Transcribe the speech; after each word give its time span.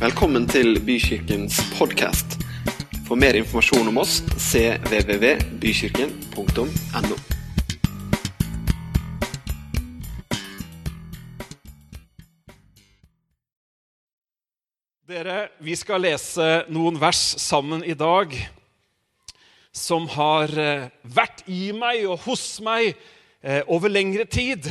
Velkommen 0.00 0.46
til 0.48 0.78
Bykirkens 0.80 1.58
podkast. 1.76 2.40
For 3.04 3.20
mer 3.20 3.36
informasjon 3.36 3.84
om 3.90 3.98
oss 4.00 4.22
cvvvbykirken.no. 4.32 7.16
Dere, 15.04 15.52
vi 15.60 15.76
skal 15.76 16.00
lese 16.08 16.64
noen 16.72 16.96
vers 16.96 17.36
sammen 17.44 17.84
i 17.84 17.92
dag 17.92 18.32
som 19.76 20.08
har 20.16 20.48
eh, 20.56 20.88
vært 21.04 21.44
i 21.44 21.76
meg 21.76 22.08
og 22.08 22.24
hos 22.24 22.56
meg 22.64 22.96
eh, 23.44 23.60
over 23.68 23.92
lengre 23.92 24.24
tid. 24.24 24.64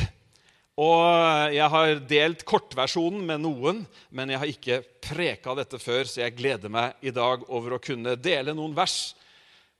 Og 0.78 1.54
jeg 1.54 1.66
har 1.72 1.94
delt 2.08 2.44
kortversjonen 2.46 3.24
med 3.26 3.42
noen, 3.42 3.82
men 4.14 4.30
jeg 4.30 4.40
har 4.40 4.52
ikke 4.52 4.78
preka 5.02 5.54
dette 5.58 5.80
før, 5.82 6.06
så 6.06 6.22
jeg 6.22 6.36
gleder 6.38 6.72
meg 6.72 7.00
i 7.02 7.12
dag 7.14 7.42
over 7.50 7.76
å 7.76 7.82
kunne 7.82 8.14
dele 8.20 8.54
noen 8.56 8.76
vers 8.76 9.12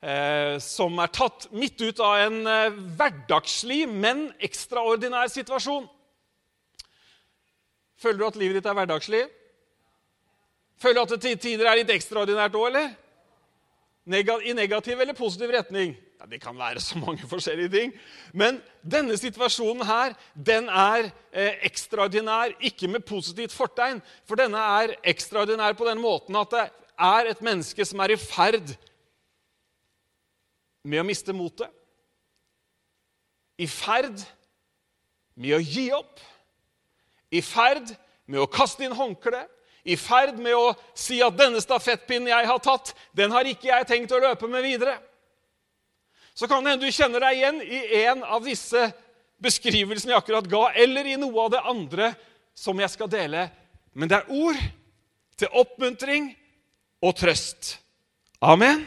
eh, 0.02 0.58
som 0.60 0.98
er 1.00 1.12
tatt 1.14 1.46
midt 1.54 1.80
ut 1.80 2.02
av 2.04 2.26
en 2.26 2.40
eh, 2.42 2.80
hverdagslig, 2.98 3.84
men 3.88 4.28
ekstraordinær 4.42 5.30
situasjon. 5.32 5.86
Føler 8.00 8.18
du 8.18 8.26
at 8.26 8.40
livet 8.40 8.60
ditt 8.60 8.68
er 8.68 8.76
hverdagslig? 8.76 9.24
Føler 10.80 10.96
du 10.96 11.02
at 11.04 11.14
det 11.14 11.22
til 11.24 11.40
tider 11.40 11.68
er 11.68 11.80
litt 11.80 11.92
ekstraordinært 11.92 12.56
òg, 12.56 12.70
eller? 12.72 12.92
I 14.10 14.54
negativ 14.56 15.00
eller 15.00 15.14
positiv 15.14 15.52
retning? 15.52 15.92
Ja, 16.20 16.26
Det 16.26 16.40
kan 16.42 16.58
være 16.58 16.80
så 16.80 16.98
mange 16.98 17.28
forskjellige 17.28 17.68
ting. 17.68 17.92
Men 18.32 18.60
denne 18.84 19.16
situasjonen 19.16 19.86
her, 19.86 20.14
den 20.36 20.68
er 20.68 21.08
eh, 21.32 21.54
ekstraordinær, 21.64 22.52
ikke 22.60 22.88
med 22.88 23.00
positivt 23.08 23.52
fortegn. 23.52 24.02
For 24.28 24.36
denne 24.36 24.58
er 24.58 24.94
ekstraordinær 25.04 25.72
på 25.78 25.88
den 25.88 26.00
måten 26.00 26.36
at 26.36 26.52
det 26.52 26.66
er 27.00 27.30
et 27.30 27.40
menneske 27.42 27.84
som 27.84 28.00
er 28.04 28.12
i 28.12 28.20
ferd 28.20 28.74
med 30.84 31.00
å 31.00 31.06
miste 31.08 31.32
motet. 31.32 31.72
I 33.60 33.68
ferd 33.68 34.20
med 35.40 35.56
å 35.56 35.64
gi 35.64 35.88
opp. 35.96 36.20
I 37.32 37.40
ferd 37.40 37.94
med 38.26 38.42
å 38.44 38.50
kaste 38.50 38.84
inn 38.84 38.96
håndkleet 38.96 39.48
i 39.84 39.96
ferd 39.96 40.38
med 40.38 40.52
å 40.52 40.74
si 40.94 41.22
at 41.24 41.36
'denne 41.36 41.60
stafettpinnen 41.60 42.28
jeg 42.28 42.46
har 42.46 42.58
tatt, 42.58 42.92
den 43.16 43.30
har 43.32 43.44
ikke 43.48 43.70
jeg 43.70 43.86
tenkt 43.86 44.12
å 44.12 44.20
løpe 44.20 44.48
med 44.48 44.62
videre'. 44.62 45.00
Så 46.34 46.48
kan 46.48 46.64
det 46.64 46.74
hende 46.74 46.86
du 46.86 46.94
kjenner 46.94 47.22
deg 47.24 47.38
igjen 47.38 47.62
i 47.64 47.80
en 48.04 48.24
av 48.24 48.44
disse 48.44 48.88
beskrivelsene 49.40 50.14
jeg 50.14 50.20
akkurat 50.20 50.48
ga, 50.50 50.66
eller 50.76 51.08
i 51.08 51.18
noe 51.20 51.46
av 51.46 51.54
det 51.54 51.62
andre 51.72 52.12
som 52.56 52.80
jeg 52.80 52.92
skal 52.92 53.10
dele. 53.12 53.48
Men 53.96 54.10
det 54.10 54.20
er 54.20 54.32
ord 54.32 54.60
til 55.40 55.60
oppmuntring 55.62 56.30
og 57.02 57.16
trøst. 57.16 57.78
Amen. 58.40 58.84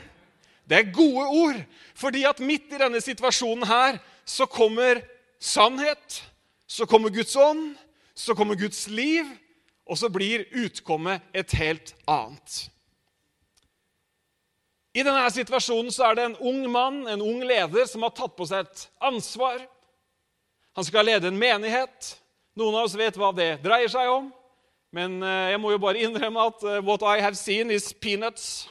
Det 0.69 0.77
er 0.77 0.93
gode 0.95 1.25
ord, 1.27 1.59
fordi 1.97 2.23
at 2.25 2.39
midt 2.39 2.71
i 2.71 2.79
denne 2.79 3.01
situasjonen 3.03 3.67
her 3.67 3.99
så 4.25 4.47
kommer 4.47 5.01
sannhet, 5.43 6.21
så 6.67 6.87
kommer 6.89 7.11
Guds 7.13 7.35
ånd, 7.35 7.73
så 8.15 8.35
kommer 8.37 8.55
Guds 8.55 8.87
liv, 8.87 9.27
og 9.85 9.97
så 9.99 10.07
blir 10.09 10.45
utkommet 10.55 11.21
et 11.35 11.51
helt 11.59 11.91
annet. 12.07 12.69
I 14.93 15.01
denne 15.01 15.25
situasjonen 15.33 15.89
så 15.93 16.09
er 16.09 16.17
det 16.17 16.25
en 16.27 16.41
ung 16.45 16.67
mann, 16.69 17.07
en 17.09 17.21
ung 17.25 17.41
leder, 17.41 17.87
som 17.89 18.05
har 18.05 18.13
tatt 18.13 18.35
på 18.37 18.45
seg 18.45 18.67
et 18.67 18.83
ansvar. 19.01 19.63
Han 20.77 20.85
skal 20.85 21.07
lede 21.09 21.31
en 21.31 21.39
menighet. 21.39 22.13
Noen 22.57 22.75
av 22.77 22.85
oss 22.85 22.97
vet 22.97 23.17
hva 23.17 23.31
det 23.33 23.57
dreier 23.65 23.89
seg 23.89 24.09
om. 24.11 24.29
Men 24.93 25.23
eh, 25.25 25.49
jeg 25.55 25.61
må 25.61 25.71
jo 25.73 25.81
bare 25.81 26.03
innrømme 26.05 26.45
at 26.51 26.63
eh, 26.69 26.83
what 26.85 27.01
I 27.01 27.25
have 27.25 27.37
seen 27.37 27.73
is 27.73 27.93
peanuts. 27.97 28.69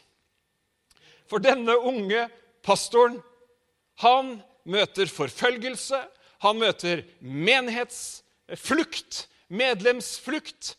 For 1.27 1.43
denne 1.43 1.75
unge 1.75 2.29
pastoren, 2.63 3.19
han 4.03 4.43
møter 4.63 5.11
forfølgelse, 5.11 5.99
han 6.43 6.59
møter 6.59 7.03
menighetsflukt, 7.19 9.29
medlemsflukt. 9.51 10.77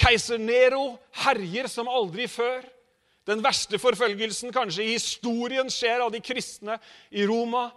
Keiser 0.00 0.38
Nero 0.38 0.98
herjer 1.26 1.66
som 1.70 1.88
aldri 1.90 2.26
før. 2.30 2.62
Den 3.30 3.44
verste 3.44 3.78
forfølgelsen 3.78 4.50
kanskje 4.54 4.88
i 4.88 4.96
historien 4.96 5.70
skjer 5.70 6.02
av 6.02 6.10
de 6.10 6.22
kristne 6.24 6.80
i 7.14 7.26
Roma. 7.28 7.68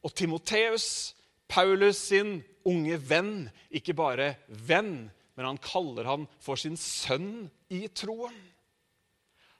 Og 0.00 0.14
Timoteus, 0.16 1.14
Paulus 1.50 2.00
sin 2.08 2.38
unge 2.68 2.96
venn, 3.08 3.48
ikke 3.68 3.96
bare 3.96 4.34
venn, 4.48 5.10
men 5.36 5.46
han 5.46 5.60
kaller 5.60 6.08
han 6.08 6.24
for 6.42 6.60
sin 6.60 6.78
sønn 6.80 7.48
i 7.68 7.84
troen. 7.92 8.36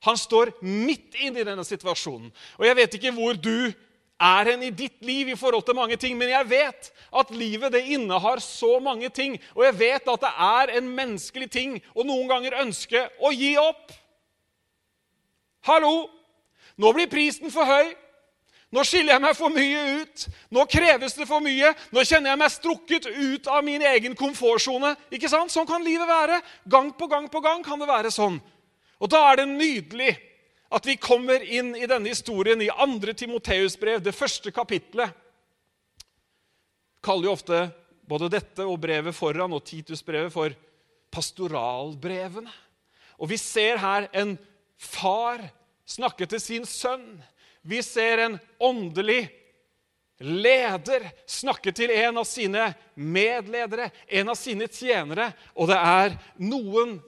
Han 0.07 0.17
står 0.19 0.53
midt 0.63 1.17
inne 1.19 1.43
i 1.43 1.47
denne 1.47 1.65
situasjonen. 1.67 2.31
Og 2.57 2.67
jeg 2.69 2.79
vet 2.79 2.97
ikke 2.99 3.15
hvor 3.17 3.37
du 3.37 3.71
er 4.19 4.51
hen 4.51 4.65
i 4.67 4.75
ditt 4.75 4.99
liv 5.07 5.31
i 5.31 5.39
forhold 5.39 5.65
til 5.67 5.77
mange 5.79 5.99
ting, 6.01 6.17
men 6.19 6.31
jeg 6.31 6.49
vet 6.51 6.91
at 7.21 7.31
livet 7.35 7.75
det 7.75 7.85
innehar 7.95 8.43
så 8.43 8.79
mange 8.83 9.11
ting. 9.15 9.37
Og 9.55 9.65
jeg 9.67 9.79
vet 9.79 10.11
at 10.11 10.25
det 10.25 10.35
er 10.49 10.77
en 10.79 10.93
menneskelig 10.95 11.51
ting 11.55 11.79
å 11.95 12.07
noen 12.07 12.31
ganger 12.31 12.61
ønske 12.63 13.05
å 13.23 13.33
gi 13.35 13.55
opp. 13.61 13.93
Hallo! 15.67 16.11
Nå 16.79 16.93
blir 16.95 17.11
prisen 17.11 17.51
for 17.51 17.67
høy. 17.67 17.91
Nå 18.71 18.85
skiller 18.85 19.15
jeg 19.15 19.25
meg 19.25 19.37
for 19.37 19.53
mye 19.53 19.85
ut. 20.03 20.27
Nå 20.53 20.65
kreves 20.69 21.17
det 21.17 21.27
for 21.29 21.43
mye. 21.43 21.73
Nå 21.95 22.05
kjenner 22.05 22.35
jeg 22.35 22.41
meg 22.43 22.53
strukket 22.53 23.09
ut 23.09 23.49
av 23.51 23.65
min 23.65 23.83
egen 23.95 24.15
komfortsone. 24.19 24.93
Ikke 25.11 25.31
sant? 25.33 25.53
Sånn 25.53 25.67
kan 25.69 25.85
livet 25.85 26.09
være. 26.09 26.43
Gang 26.69 26.93
på 26.95 27.09
gang 27.11 27.31
på 27.33 27.41
gang 27.45 27.65
kan 27.65 27.81
det 27.81 27.89
være 27.89 28.13
sånn. 28.15 28.37
Og 29.01 29.11
da 29.11 29.23
er 29.31 29.41
det 29.41 29.49
nydelig 29.51 30.13
at 30.69 30.85
vi 30.85 30.99
kommer 31.01 31.41
inn 31.41 31.73
i 31.79 31.89
denne 31.89 32.13
historien 32.13 32.61
i 32.61 32.69
2. 32.69 33.15
Timoteus-brev, 33.17 34.03
det 34.05 34.13
første 34.13 34.53
kapitlet. 34.53 35.17
Kaller 37.01 37.31
jo 37.31 37.37
ofte 37.39 37.63
både 38.09 38.29
dette 38.37 38.67
og 38.69 38.81
brevet 38.83 39.17
foran 39.17 39.55
og 39.57 39.65
Titus-brevet 39.65 40.35
for 40.35 40.53
pastoralbrevene. 41.15 42.53
Og 43.17 43.33
vi 43.33 43.41
ser 43.41 43.81
her 43.81 44.11
en 44.13 44.37
far 44.79 45.43
snakke 45.89 46.29
til 46.31 46.41
sin 46.43 46.67
sønn. 46.69 47.19
Vi 47.63 47.83
ser 47.83 48.25
en 48.25 48.39
åndelig 48.63 49.27
leder 50.19 51.11
snakke 51.27 51.73
til 51.73 51.93
en 51.95 52.19
av 52.19 52.27
sine 52.27 52.71
medledere, 52.95 53.91
en 54.09 54.33
av 54.33 54.39
sine 54.39 54.69
tjenere. 54.71 55.31
Og 55.55 55.71
det 55.71 55.79
er 55.79 56.17
noen 56.43 56.99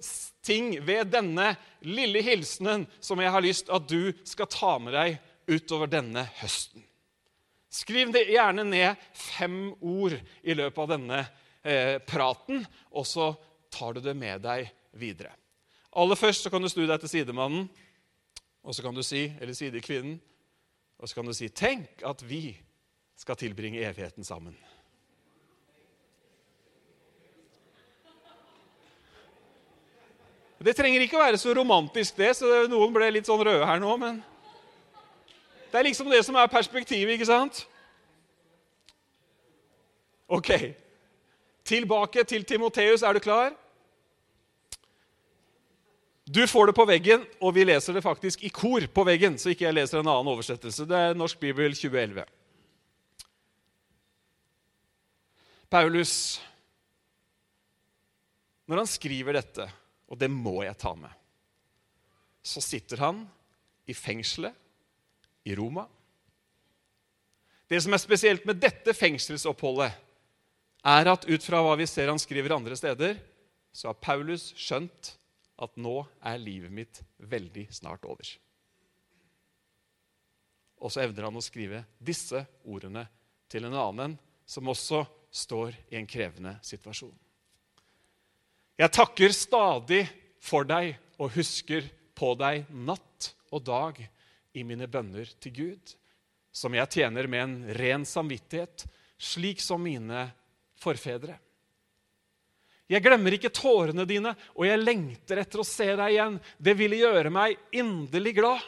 ting 0.46 0.72
ved 0.86 1.10
denne 1.12 1.54
lille 1.86 2.22
hilsenen 2.24 2.86
som 3.00 3.20
jeg 3.20 3.32
har 3.34 3.44
lyst 3.44 3.72
at 3.72 3.88
du 3.90 4.12
skal 4.24 4.50
ta 4.50 4.76
med 4.82 4.96
deg 4.96 5.18
utover 5.50 5.90
denne 5.90 6.24
høsten. 6.40 6.84
Skriv 7.70 8.10
det 8.14 8.26
gjerne 8.32 8.64
ned 8.66 8.98
fem 9.14 9.70
ord 9.78 10.16
i 10.42 10.56
løpet 10.58 10.80
av 10.82 10.88
denne 10.90 11.20
eh, 11.62 11.98
praten, 12.02 12.64
og 12.90 13.06
så 13.06 13.30
tar 13.70 13.94
du 13.94 14.02
det 14.02 14.16
med 14.18 14.42
deg 14.42 14.66
videre. 14.98 15.30
Aller 15.96 16.14
først 16.14 16.42
så 16.42 16.50
kan 16.50 16.62
du 16.62 16.68
snu 16.70 16.84
deg 16.86 17.00
til 17.02 17.10
sidemannen, 17.10 17.68
og 18.62 18.74
så 18.74 18.82
kan 18.82 18.94
du 18.94 19.02
si, 19.02 19.24
eller 19.40 19.54
sidekvinnen, 19.54 20.20
og 20.98 21.08
så 21.08 21.14
kan 21.14 21.26
du 21.26 21.32
si 21.34 21.48
Tenk 21.48 22.04
at 22.06 22.22
vi 22.28 22.54
skal 23.16 23.36
tilbringe 23.36 23.80
evigheten 23.82 24.24
sammen. 24.24 24.56
Det 30.60 30.74
trenger 30.76 31.00
ikke 31.00 31.16
å 31.16 31.22
være 31.24 31.38
så 31.40 31.54
romantisk, 31.56 32.18
det, 32.20 32.34
så 32.36 32.66
noen 32.68 32.92
ble 32.92 33.06
litt 33.14 33.28
sånn 33.28 33.40
røde 33.40 33.64
her 33.64 33.80
nå, 33.80 33.96
men 33.96 34.20
Det 35.72 35.78
er 35.78 35.86
liksom 35.86 36.10
det 36.10 36.20
som 36.26 36.34
er 36.34 36.50
perspektivet, 36.50 37.14
ikke 37.14 37.28
sant? 37.28 37.62
Ok. 40.28 40.50
Tilbake 41.64 42.24
til 42.24 42.44
Timoteus. 42.44 43.02
Er 43.02 43.14
du 43.14 43.20
klar? 43.22 43.54
Du 46.30 46.46
får 46.46 46.66
det 46.66 46.76
på 46.78 46.84
veggen, 46.86 47.24
og 47.42 47.56
vi 47.56 47.64
leser 47.66 47.96
det 47.96 48.04
faktisk 48.04 48.44
i 48.46 48.52
kor 48.54 48.84
på 48.86 49.02
veggen. 49.02 49.38
så 49.38 49.50
ikke 49.50 49.64
jeg 49.64 49.74
leser 49.74 49.98
en 49.98 50.10
annen 50.12 50.30
oversettelse. 50.30 50.86
Det 50.86 50.94
er 50.94 51.18
Norsk 51.18 51.40
bibel 51.42 51.74
2011. 51.74 52.22
Paulus, 55.70 56.12
når 58.70 58.82
han 58.82 58.90
skriver 58.92 59.40
dette, 59.40 59.66
og 60.06 60.22
det 60.22 60.30
må 60.30 60.62
jeg 60.62 60.78
ta 60.78 60.94
med, 60.94 61.10
så 62.46 62.62
sitter 62.62 63.02
han 63.02 63.24
i 63.90 63.94
fengselet 63.94 64.54
i 65.50 65.58
Roma. 65.58 65.88
Det 67.66 67.82
som 67.82 67.94
er 67.94 68.06
spesielt 68.06 68.46
med 68.46 68.62
dette 68.62 68.94
fengselsoppholdet, 68.94 69.90
er 70.86 71.10
at 71.10 71.26
ut 71.26 71.42
fra 71.42 71.58
hva 71.62 71.74
vi 71.78 71.90
ser 71.90 72.10
han 72.10 72.22
skriver 72.22 72.54
andre 72.54 72.78
steder, 72.78 73.18
så 73.74 73.90
har 73.90 73.98
Paulus 73.98 74.52
skjønt 74.58 75.16
at 75.60 75.76
nå 75.76 75.96
er 76.24 76.40
livet 76.40 76.72
mitt 76.72 77.02
veldig 77.20 77.66
snart 77.74 78.06
over. 78.08 78.26
Og 80.80 80.92
så 80.92 81.04
evner 81.04 81.28
han 81.28 81.36
å 81.36 81.44
skrive 81.44 81.82
disse 82.00 82.40
ordene 82.64 83.04
til 83.50 83.66
en 83.68 83.76
annen 83.76 84.16
som 84.48 84.70
også 84.72 85.04
står 85.30 85.76
i 85.92 85.98
en 86.00 86.08
krevende 86.08 86.56
situasjon. 86.66 87.14
Jeg 88.80 88.92
takker 88.96 89.34
stadig 89.36 90.04
for 90.40 90.64
deg 90.64 90.94
og 91.20 91.34
husker 91.36 91.84
på 92.16 92.32
deg 92.40 92.64
natt 92.72 93.34
og 93.52 93.64
dag 93.66 94.00
i 94.56 94.64
mine 94.66 94.88
bønner 94.90 95.28
til 95.42 95.54
Gud, 95.54 95.92
som 96.50 96.74
jeg 96.74 96.90
tjener 96.96 97.28
med 97.30 97.42
en 97.44 97.56
ren 97.76 98.06
samvittighet, 98.08 98.86
slik 99.20 99.60
som 99.62 99.82
mine 99.84 100.24
forfedre. 100.80 101.36
Jeg 102.90 103.04
glemmer 103.04 103.36
ikke 103.36 103.52
tårene 103.54 104.02
dine, 104.08 104.32
og 104.58 104.66
jeg 104.66 104.82
lengter 104.82 105.38
etter 105.44 105.62
å 105.62 105.66
se 105.66 105.86
deg 105.86 106.16
igjen. 106.16 106.40
Det 106.58 106.74
ville 106.78 106.98
gjøre 106.98 107.30
meg 107.30 107.58
inderlig 107.70 108.34
glad. 108.40 108.64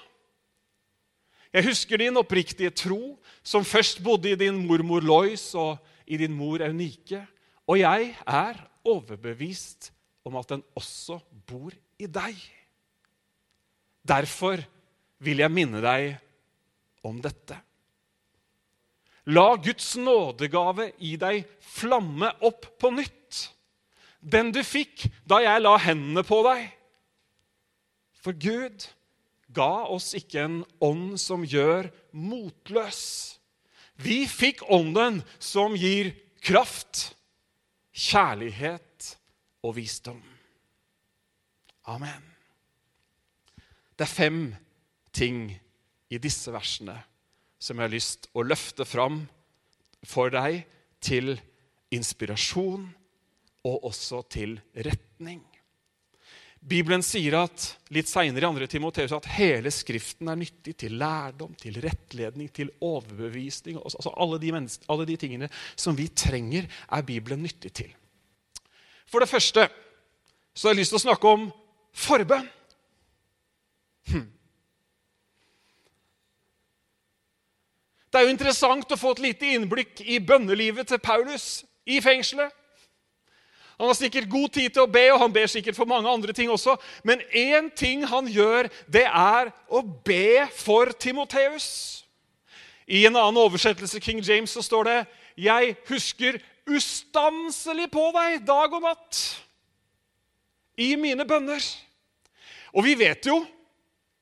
Jeg 1.53 1.67
husker 1.67 2.01
din 2.01 2.17
oppriktige 2.17 2.71
tro, 2.71 3.17
som 3.43 3.67
først 3.67 4.01
bodde 4.05 4.31
i 4.31 4.39
din 4.39 4.63
mormor 4.65 5.05
Lois 5.05 5.51
og 5.59 5.83
i 6.07 6.17
din 6.21 6.33
mor 6.33 6.63
Eunike, 6.65 7.21
og 7.69 7.81
jeg 7.83 8.13
er 8.25 8.63
overbevist 8.89 9.91
om 10.25 10.39
at 10.39 10.55
den 10.55 10.63
også 10.79 11.19
bor 11.49 11.75
i 11.99 12.07
deg. 12.07 12.39
Derfor 14.03 14.63
vil 15.23 15.43
jeg 15.43 15.55
minne 15.55 15.83
deg 15.83 16.15
om 17.07 17.19
dette. 17.23 17.59
La 19.31 19.53
Guds 19.55 19.93
nådegave 19.99 20.89
i 21.07 21.15
deg 21.21 21.45
flamme 21.63 22.33
opp 22.43 22.67
på 22.81 22.91
nytt. 22.95 23.43
Den 24.23 24.53
du 24.55 24.63
fikk 24.63 25.09
da 25.27 25.41
jeg 25.43 25.63
la 25.65 25.75
hendene 25.83 26.23
på 26.27 26.41
deg. 26.47 26.67
For 28.23 28.39
Gud 28.39 28.87
ga 29.53 29.85
oss 29.91 30.13
ikke 30.17 30.47
en 30.47 30.61
ånd 30.83 31.19
som 31.21 31.43
gjør 31.45 31.91
motløs. 32.15 33.03
Vi 34.03 34.23
fikk 34.31 34.63
ånden 34.73 35.21
som 35.43 35.75
gir 35.77 36.13
kraft, 36.43 37.13
kjærlighet 37.93 39.13
og 39.67 39.77
visdom. 39.77 40.23
Amen. 41.91 42.23
Det 43.99 44.07
er 44.07 44.11
fem 44.11 44.43
ting 45.13 45.51
i 46.13 46.19
disse 46.23 46.53
versene 46.55 46.97
som 47.63 47.79
jeg 47.79 47.87
har 47.87 47.93
lyst 47.93 48.31
å 48.35 48.43
løfte 48.47 48.87
fram 48.89 49.21
for 50.07 50.33
deg 50.35 50.63
til 51.03 51.37
inspirasjon 51.95 52.89
og 53.67 53.89
også 53.89 54.23
til 54.31 54.57
retning. 54.75 55.43
Bibelen 56.63 57.03
sier 57.03 57.35
at 57.41 57.65
litt 57.91 58.07
senere 58.07 58.47
i 58.47 58.61
2. 58.63 58.67
Timoteus 58.71 59.15
at 59.17 59.27
hele 59.35 59.71
Skriften 59.75 60.31
er 60.31 60.39
nyttig 60.39 60.77
til 60.79 60.95
lærdom, 60.95 61.57
til 61.59 61.81
rettledning, 61.83 62.53
til 62.55 62.71
overbevisning. 62.79 63.81
Altså 63.83 64.13
alle 64.15 64.39
de, 64.39 64.53
alle 64.87 65.07
de 65.09 65.17
tingene 65.19 65.49
som 65.75 65.99
vi 65.99 66.07
trenger, 66.07 66.69
er 66.87 67.03
Bibelen 67.03 67.43
nyttig 67.43 67.73
til. 67.75 67.91
For 69.11 69.19
det 69.19 69.29
første 69.31 69.67
så 70.55 70.69
har 70.69 70.77
jeg 70.77 70.83
lyst 70.85 70.95
til 70.95 71.01
å 71.01 71.07
snakke 71.09 71.35
om 71.35 71.51
forbønn. 71.99 72.47
Hm. 74.13 74.31
Det 78.13 78.21
er 78.21 78.27
jo 78.29 78.35
interessant 78.37 78.93
å 78.93 79.01
få 79.01 79.17
et 79.17 79.27
lite 79.27 79.55
innblikk 79.57 80.05
i 80.05 80.23
bønnelivet 80.23 80.93
til 80.93 81.03
Paulus 81.03 81.65
i 81.89 81.99
fengselet. 82.05 82.53
Han 83.83 83.91
har 83.91 83.97
sikkert 83.99 84.29
god 84.31 84.53
tid 84.55 84.71
til 84.71 84.85
å 84.85 84.91
be, 84.95 85.01
og 85.11 85.19
han 85.19 85.33
ber 85.35 85.49
sikkert 85.51 85.75
for 85.75 85.91
mange 85.91 86.07
andre 86.07 86.31
ting 86.31 86.51
også. 86.55 86.77
Men 87.03 87.19
én 87.35 87.67
ting 87.75 88.05
han 88.07 88.29
gjør, 88.31 88.69
det 88.87 89.09
er 89.11 89.49
å 89.67 89.81
be 89.83 90.45
for 90.55 90.93
Timoteus. 91.03 91.67
I 92.87 93.01
en 93.09 93.19
annen 93.19 93.41
oversettelse, 93.43 93.99
King 93.99 94.21
James, 94.23 94.55
så 94.55 94.63
står 94.63 94.87
det 94.87 94.95
Jeg 95.35 95.75
husker 95.89 96.39
ustanselig 96.71 97.89
på 97.91 98.05
deg 98.15 98.45
dag 98.47 98.71
og 98.71 98.87
natt 98.87 99.23
i 100.79 100.93
mine 100.95 101.27
bønner. 101.27 101.67
Og 102.71 102.87
vi 102.87 102.95
vet 103.03 103.27
jo 103.27 103.41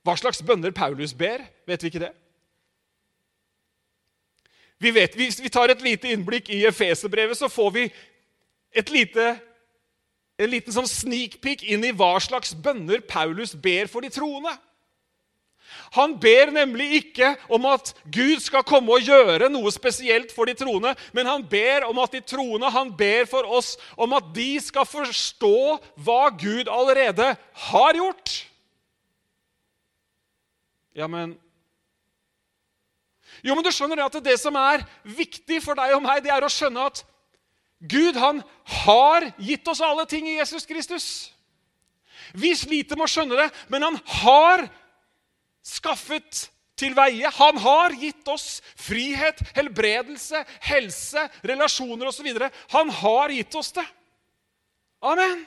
hva 0.09 0.17
slags 0.17 0.41
bønner 0.41 0.73
Paulus 0.73 1.13
ber. 1.13 1.45
Vet 1.69 1.85
vi 1.85 1.93
ikke 1.93 2.07
det? 2.07 2.15
Vi 4.81 4.97
vet, 4.97 5.21
Hvis 5.21 5.43
vi 5.45 5.53
tar 5.53 5.69
et 5.69 5.85
lite 5.85 6.09
innblikk 6.09 6.49
i 6.49 6.65
Efeserbrevet, 6.65 7.37
så 7.37 7.53
får 7.53 7.71
vi 7.77 7.87
et 8.73 8.91
lite, 8.91 9.35
en 10.41 10.51
liten 10.55 10.75
sånn 10.75 10.89
sneak 10.89 11.39
peek 11.45 11.67
inn 11.69 11.85
i 11.85 11.93
hva 11.93 12.15
slags 12.23 12.55
bønner 12.57 13.03
Paulus 13.05 13.53
ber 13.53 13.91
for 13.93 14.05
de 14.05 14.13
troende. 14.13 14.55
Han 15.95 16.17
ber 16.23 16.51
nemlig 16.55 16.87
ikke 17.01 17.33
om 17.51 17.67
at 17.71 17.93
Gud 18.15 18.41
skal 18.43 18.65
komme 18.67 18.95
og 18.95 19.07
gjøre 19.07 19.51
noe 19.51 19.71
spesielt 19.75 20.33
for 20.35 20.49
de 20.49 20.55
troende, 20.59 20.95
men 21.15 21.29
han 21.29 21.45
ber 21.47 21.87
om 21.89 21.99
at 22.03 22.15
de 22.15 22.23
troende, 22.23 22.71
han 22.71 22.93
ber 22.97 23.27
for 23.31 23.47
oss 23.59 23.75
om 23.99 24.15
at 24.19 24.31
de 24.35 24.53
skal 24.63 24.87
forstå 24.89 25.79
hva 26.03 26.23
Gud 26.39 26.71
allerede 26.71 27.33
har 27.71 27.99
gjort. 27.99 28.35
Ja, 30.95 31.07
men 31.07 31.39
Jo, 33.41 33.55
men 33.55 33.65
du 33.65 33.71
skjønner 33.73 34.03
at 34.05 34.17
det 34.21 34.35
som 34.37 34.57
er 34.59 34.83
viktig 35.17 35.63
for 35.65 35.79
deg 35.79 35.95
og 35.95 36.03
meg, 36.05 36.19
det 36.21 36.33
er 36.35 36.45
å 36.45 36.51
skjønne 36.53 36.83
at 36.91 36.99
Gud 37.81 38.17
han 38.21 38.43
har 38.85 39.31
gitt 39.41 39.69
oss 39.69 39.81
alle 39.81 40.05
ting 40.07 40.29
i 40.29 40.37
Jesus 40.37 40.67
Kristus. 40.69 41.07
Vi 42.37 42.53
sliter 42.57 42.99
med 42.99 43.09
å 43.09 43.11
skjønne 43.11 43.39
det, 43.39 43.49
men 43.73 43.87
han 43.87 43.97
har 44.21 44.67
skaffet 45.65 46.51
til 46.81 46.95
veie. 46.97 47.29
Han 47.41 47.59
har 47.61 47.97
gitt 47.97 48.29
oss 48.31 48.61
frihet, 48.79 49.41
helbredelse, 49.57 50.45
helse, 50.69 51.27
relasjoner 51.47 52.11
osv. 52.11 52.29
Han 52.77 52.93
har 53.01 53.35
gitt 53.35 53.57
oss 53.59 53.73
det. 53.77 53.87
Amen. 55.01 55.47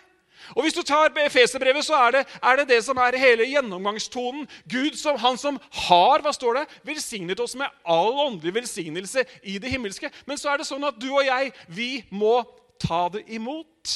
Og 0.56 0.66
Hvis 0.66 0.75
du 0.75 0.84
tar 0.84 1.13
Efeserbrevet, 1.24 1.86
så 1.86 1.98
er 2.07 2.18
det, 2.18 2.24
er 2.44 2.60
det, 2.60 2.68
det 2.69 2.80
som 2.86 3.00
er 3.01 3.19
hele 3.19 3.48
gjennomgangstonen. 3.48 4.48
Gud, 4.69 4.98
som, 5.00 5.18
han 5.19 5.40
som 5.40 5.60
har 5.88 6.24
hva 6.24 6.34
står 6.36 6.60
det, 6.60 6.66
velsignet 6.88 7.40
oss 7.44 7.56
med 7.60 7.72
all 7.84 8.13
åndelig 8.28 8.56
velsignelse 8.60 9.25
i 9.44 9.57
det 9.62 9.72
himmelske. 9.72 10.12
Men 10.30 10.40
så 10.42 10.54
er 10.54 10.62
det 10.62 10.68
sånn 10.69 10.84
at 10.88 11.00
du 11.00 11.10
og 11.12 11.24
jeg, 11.25 11.54
vi 11.68 11.92
må 12.12 12.42
ta 12.81 13.07
det 13.13 13.24
imot. 13.31 13.95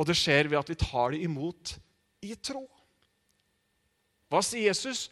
Og 0.00 0.08
det 0.08 0.18
skjer 0.18 0.50
ved 0.50 0.58
at 0.58 0.70
vi 0.72 0.78
tar 0.82 1.14
det 1.14 1.22
imot 1.22 1.76
i 2.26 2.34
tro. 2.34 2.64
Hva 4.32 4.40
sier 4.44 4.70
Jesus? 4.70 5.10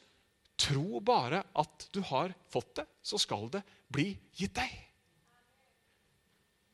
Tro 0.61 1.01
bare 1.05 1.45
at 1.57 1.89
du 1.95 2.03
har 2.05 2.33
fått 2.53 2.81
det, 2.81 2.87
så 3.01 3.21
skal 3.21 3.49
det 3.53 3.63
bli 3.93 4.13
gitt 4.37 4.57
deg. 4.59 4.90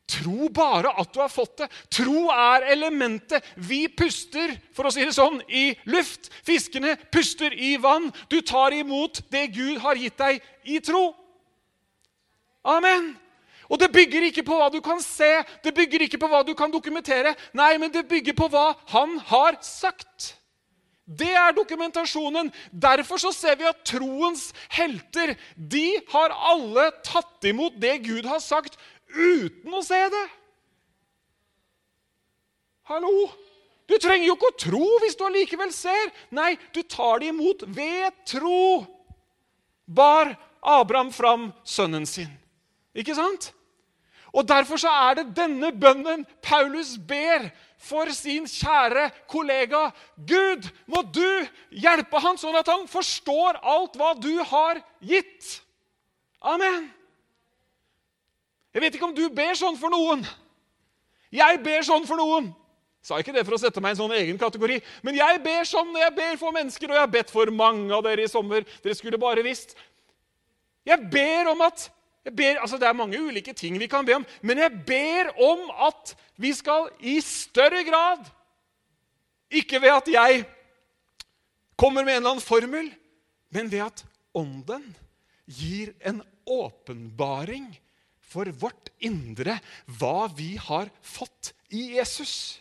Tro 0.06 0.48
bare 0.54 0.92
at 1.00 1.10
du 1.12 1.18
har 1.18 1.30
fått 1.32 1.64
det. 1.64 1.66
Tro 1.90 2.28
er 2.30 2.68
elementet. 2.70 3.44
Vi 3.58 3.88
puster 3.90 4.54
for 4.76 4.86
å 4.86 4.92
si 4.94 5.02
det 5.02 5.16
sånn, 5.16 5.40
i 5.50 5.72
luft. 5.90 6.30
Fiskene 6.46 6.94
puster 7.10 7.50
i 7.50 7.74
vann. 7.82 8.12
Du 8.30 8.38
tar 8.46 8.76
imot 8.76 9.24
det 9.34 9.48
Gud 9.56 9.80
har 9.82 9.98
gitt 9.98 10.18
deg, 10.22 10.38
i 10.62 10.78
tro. 10.84 11.10
Amen. 12.66 13.14
Og 13.66 13.80
det 13.82 13.90
bygger 13.90 14.28
ikke 14.28 14.46
på 14.46 14.56
hva 14.58 14.70
du 14.70 14.78
kan 14.84 15.00
se, 15.02 15.40
det 15.64 15.74
bygger 15.74 16.06
ikke 16.06 16.20
på 16.22 16.30
hva 16.30 16.44
du 16.46 16.54
kan 16.54 16.70
dokumentere. 16.70 17.34
Nei, 17.56 17.74
men 17.82 17.90
det 17.90 18.06
bygger 18.06 18.36
på 18.38 18.46
hva 18.52 18.72
han 18.92 19.18
har 19.26 19.58
sagt. 19.66 20.36
Det 21.06 21.30
er 21.38 21.54
dokumentasjonen. 21.54 22.48
Derfor 22.70 23.20
så 23.22 23.30
ser 23.34 23.58
vi 23.58 23.66
at 23.68 23.84
troens 23.86 24.48
helter 24.74 25.36
de 25.54 26.00
har 26.10 26.34
alle 26.50 26.88
tatt 27.06 27.46
imot 27.46 27.78
det 27.82 28.00
Gud 28.06 28.26
har 28.26 28.42
sagt, 28.42 28.74
uten 29.14 29.74
å 29.74 29.82
se 29.84 30.00
det. 30.12 30.26
Hallo? 32.90 33.12
Du 33.86 33.94
trenger 34.02 34.26
jo 34.26 34.34
ikke 34.34 34.50
å 34.50 34.58
tro 34.58 34.86
hvis 35.02 35.16
du 35.18 35.24
allikevel 35.26 35.70
ser. 35.74 36.10
Nei, 36.34 36.54
du 36.74 36.82
tar 36.82 37.22
det 37.22 37.30
imot 37.30 37.62
ved 37.70 38.14
tro. 38.26 38.82
Bar 39.86 40.32
Abraham 40.66 41.12
fram 41.14 41.52
sønnen 41.66 42.06
sin. 42.06 42.32
Ikke 42.96 43.14
sant? 43.14 43.52
Og 44.36 44.46
Derfor 44.48 44.80
så 44.80 44.90
er 44.90 45.20
det 45.20 45.36
denne 45.36 45.70
bønnen 45.72 46.26
Paulus 46.44 46.96
ber 46.98 47.46
for 47.80 48.10
sin 48.12 48.48
kjære 48.50 49.08
kollega. 49.30 49.90
Gud, 50.16 50.66
må 50.90 51.04
du 51.14 51.46
hjelpe 51.70 52.20
han 52.20 52.38
sånn 52.40 52.58
at 52.58 52.68
han 52.68 52.84
forstår 52.90 53.60
alt 53.62 53.96
hva 53.96 54.12
du 54.18 54.34
har 54.50 54.82
gitt. 55.00 55.60
Amen. 56.42 56.90
Jeg 58.76 58.82
vet 58.84 58.96
ikke 58.98 59.06
om 59.08 59.14
du 59.16 59.24
ber 59.32 59.54
sånn 59.56 59.78
for 59.80 59.88
noen. 59.88 60.20
Jeg 61.32 61.60
ber 61.64 61.84
sånn 61.86 62.04
for 62.04 62.20
noen. 62.20 62.50
Jeg 63.00 63.08
sa 63.08 63.20
ikke 63.22 63.32
det 63.32 63.46
for 63.46 63.56
å 63.56 63.60
sette 63.62 63.80
meg 63.80 63.94
i 63.94 63.96
en 63.96 64.00
sånn 64.02 64.12
egen 64.18 64.38
kategori, 64.40 64.76
men 65.06 65.16
jeg 65.16 65.38
ber 65.44 65.62
sånn 65.64 65.92
når 65.94 66.02
jeg 66.02 66.14
ber 66.16 66.34
for 66.40 66.52
mennesker, 66.52 66.90
og 66.90 66.98
jeg 66.98 67.04
har 67.06 67.12
bedt 67.14 67.32
for 67.32 67.52
mange 67.54 67.88
av 67.96 68.02
dere 68.04 68.26
i 68.26 68.28
sommer. 68.28 68.66
Dere 68.84 68.96
skulle 68.98 69.20
bare 69.22 69.44
visst. 69.46 69.72
Jeg 70.84 71.08
ber 71.08 71.48
om 71.54 71.64
at 71.64 71.86
ber, 72.26 72.58
altså 72.58 72.76
Det 72.76 72.88
er 72.88 72.98
mange 72.98 73.20
ulike 73.22 73.54
ting 73.56 73.78
vi 73.78 73.88
kan 73.88 74.04
be 74.04 74.18
om, 74.18 74.26
men 74.42 74.60
jeg 74.60 74.74
ber 74.84 75.32
om 75.40 75.70
at 75.86 76.12
vi 76.36 76.52
skal 76.52 76.90
i 77.00 77.16
større 77.22 77.84
grad 77.86 78.26
Ikke 79.48 79.78
ved 79.80 79.94
at 79.94 80.08
jeg 80.10 80.42
kommer 81.78 82.04
med 82.04 82.16
en 82.16 82.20
eller 82.20 82.34
annen 82.34 82.44
formel, 82.44 82.90
men 83.54 83.70
ved 83.72 83.86
at 83.86 84.04
Ånden 84.36 84.84
gir 85.46 85.94
en 86.02 86.18
åpenbaring 86.44 87.70
for 88.26 88.50
vårt 88.60 88.90
indre 88.98 89.58
hva 89.98 90.28
vi 90.36 90.54
har 90.60 90.90
fått 91.02 91.52
i 91.70 91.96
Jesus. 91.96 92.58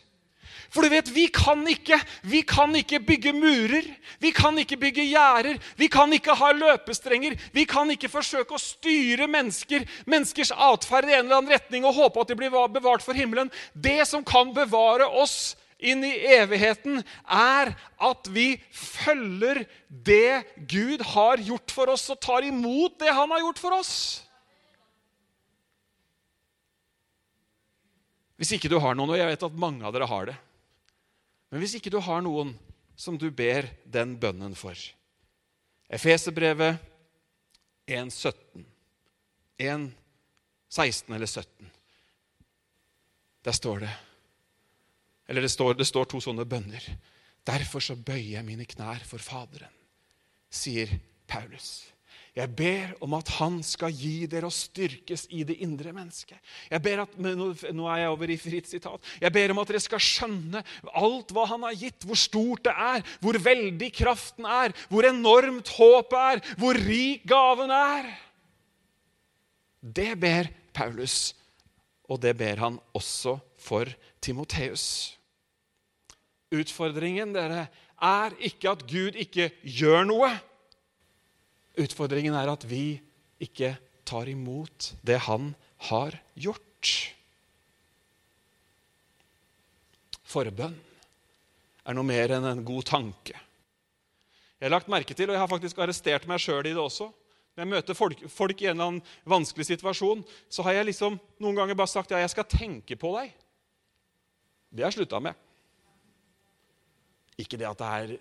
For 0.72 0.82
du 0.82 0.90
vet, 0.90 1.08
vi 1.12 1.26
kan 1.32 1.62
ikke 1.68 1.98
vi 2.26 2.40
kan 2.46 2.74
ikke 2.76 3.00
bygge 3.04 3.32
murer, 3.36 3.86
vi 4.22 4.32
kan 4.34 4.56
ikke 4.58 4.78
bygge 4.80 5.04
gjerder, 5.06 5.60
vi 5.78 5.88
kan 5.92 6.12
ikke 6.12 6.34
ha 6.36 6.50
løpestrenger. 6.56 7.36
Vi 7.54 7.66
kan 7.68 7.90
ikke 7.92 8.10
forsøke 8.12 8.56
å 8.56 8.62
styre 8.62 9.28
mennesker, 9.30 9.86
menneskers 10.08 10.52
atferd 10.52 11.10
i 11.10 11.16
en 11.16 11.26
eller 11.26 11.40
annen 11.40 11.54
retning 11.54 11.86
og 11.86 11.96
håpe 11.98 12.22
at 12.22 12.32
de 12.32 12.38
blir 12.38 12.52
bevart 12.72 13.04
for 13.04 13.16
himmelen. 13.16 13.52
Det 13.72 14.02
som 14.08 14.24
kan 14.26 14.52
bevare 14.56 15.06
oss 15.06 15.54
inn 15.76 16.04
i 16.08 16.14
evigheten, 16.38 17.02
er 17.28 17.74
at 18.00 18.28
vi 18.32 18.54
følger 18.72 19.66
det 19.88 20.46
Gud 20.68 21.04
har 21.12 21.42
gjort 21.44 21.74
for 21.74 21.92
oss, 21.92 22.08
og 22.10 22.20
tar 22.24 22.46
imot 22.48 22.96
det 23.02 23.12
han 23.12 23.32
har 23.34 23.44
gjort 23.44 23.60
for 23.60 23.76
oss. 23.76 23.96
Hvis 28.36 28.52
ikke 28.56 28.68
du 28.68 28.78
har 28.82 28.96
noen, 28.96 29.14
og 29.14 29.18
jeg 29.18 29.28
vet 29.30 29.46
at 29.48 29.60
mange 29.60 29.86
av 29.86 29.94
dere 29.94 30.08
har 30.10 30.28
det. 30.28 30.36
Men 31.50 31.62
hvis 31.62 31.76
ikke 31.78 31.92
du 31.92 31.98
har 32.04 32.24
noen 32.24 32.52
som 32.96 33.18
du 33.20 33.28
ber 33.30 33.68
den 33.84 34.16
bønnen 34.20 34.56
for. 34.56 34.76
Efeserbrevet 35.88 36.80
1,17 37.86 38.64
1,16 39.58 41.14
eller 41.14 41.26
17 41.26 41.70
Der 43.46 43.52
står 43.52 43.80
det. 43.80 43.92
Eller 45.28 45.40
det 45.40 45.50
står, 45.50 45.74
det 45.74 45.86
står 45.86 46.04
to 46.10 46.20
sånne 46.20 46.44
bønner. 46.44 46.82
Derfor 47.46 47.80
så 47.80 47.94
bøyer 47.94 48.36
jeg 48.36 48.46
mine 48.46 48.66
knær 48.66 49.04
for 49.06 49.22
Faderen, 49.22 49.70
sier 50.50 50.90
Paulus. 51.30 51.86
Jeg 52.36 52.52
ber 52.52 52.90
om 53.00 53.14
at 53.16 53.30
Han 53.38 53.62
skal 53.64 53.94
gi 53.96 54.26
dere 54.28 54.50
å 54.50 54.52
styrkes 54.52 55.24
i 55.32 55.40
det 55.48 55.56
indre 55.64 55.94
mennesket. 55.96 56.36
Jeg 56.68 56.82
ber 56.84 57.06
at, 57.06 57.14
nå 57.16 57.86
er 57.88 58.02
jeg 58.02 58.10
over 58.12 58.32
i 58.32 58.36
fritt 58.40 58.68
sitat. 58.68 59.00
Jeg 59.22 59.32
ber 59.32 59.54
om 59.54 59.62
at 59.62 59.72
dere 59.72 59.80
skal 59.80 60.02
skjønne 60.04 60.60
alt 61.00 61.32
hva 61.32 61.46
Han 61.48 61.64
har 61.64 61.78
gitt, 61.80 62.04
hvor 62.04 62.20
stort 62.20 62.66
det 62.68 62.74
er, 62.76 63.06
hvor 63.24 63.38
veldig 63.40 63.88
kraften 63.96 64.48
er, 64.48 64.76
hvor 64.92 65.08
enormt 65.08 65.72
håpet 65.78 66.18
er, 66.20 66.42
hvor 66.60 66.76
rik 66.76 67.24
gaven 67.28 67.72
er. 67.72 68.10
Det 69.80 70.12
ber 70.20 70.50
Paulus, 70.76 71.32
og 72.04 72.20
det 72.20 72.34
ber 72.36 72.60
han 72.60 72.76
også 72.96 73.38
for 73.56 73.88
Timoteus. 74.20 75.16
Utfordringen 76.52 77.32
dere, 77.34 77.66
er 77.96 78.34
ikke 78.44 78.74
at 78.74 78.84
Gud 78.84 79.16
ikke 79.16 79.48
gjør 79.64 80.04
noe. 80.10 80.28
Utfordringen 81.76 82.36
er 82.36 82.48
at 82.48 82.64
vi 82.68 82.98
ikke 83.42 83.74
tar 84.06 84.30
imot 84.30 84.94
det 85.04 85.18
han 85.26 85.50
har 85.90 86.16
gjort. 86.38 86.92
Forbønn 90.26 90.76
er 91.86 91.96
noe 91.96 92.06
mer 92.06 92.32
enn 92.36 92.48
en 92.48 92.64
god 92.66 92.88
tanke. 92.88 93.36
Jeg 94.56 94.66
har 94.66 94.72
lagt 94.72 94.90
merke 94.90 95.14
til, 95.14 95.28
og 95.28 95.36
jeg 95.36 95.42
har 95.42 95.52
faktisk 95.52 95.80
arrestert 95.84 96.26
meg 96.28 96.40
sjøl 96.40 96.64
i 96.64 96.72
det 96.72 96.80
også 96.80 97.10
Når 97.10 97.62
jeg 97.62 97.70
møter 97.72 97.96
folk, 97.96 98.22
folk, 98.28 98.60
i 98.60 98.68
en 98.68 98.74
eller 98.74 98.88
annen 98.90 99.12
vanskelig 99.28 99.64
situasjon, 99.68 100.24
så 100.52 100.64
har 100.66 100.78
jeg 100.78 100.90
liksom 100.90 101.18
noen 101.40 101.56
ganger 101.56 101.76
bare 101.78 101.92
sagt 101.92 102.12
ja, 102.12 102.20
jeg 102.20 102.32
skal 102.32 102.48
tenke 102.52 102.98
på 103.00 103.12
deg. 103.16 103.30
Det 104.68 104.84
har 104.84 104.92
jeg 104.92 104.98
slutta 104.98 105.20
med. 105.24 105.45
Ikke 107.36 107.58
det 107.60 107.68
at 107.68 107.80
det 107.80 107.86
er, 107.86 108.12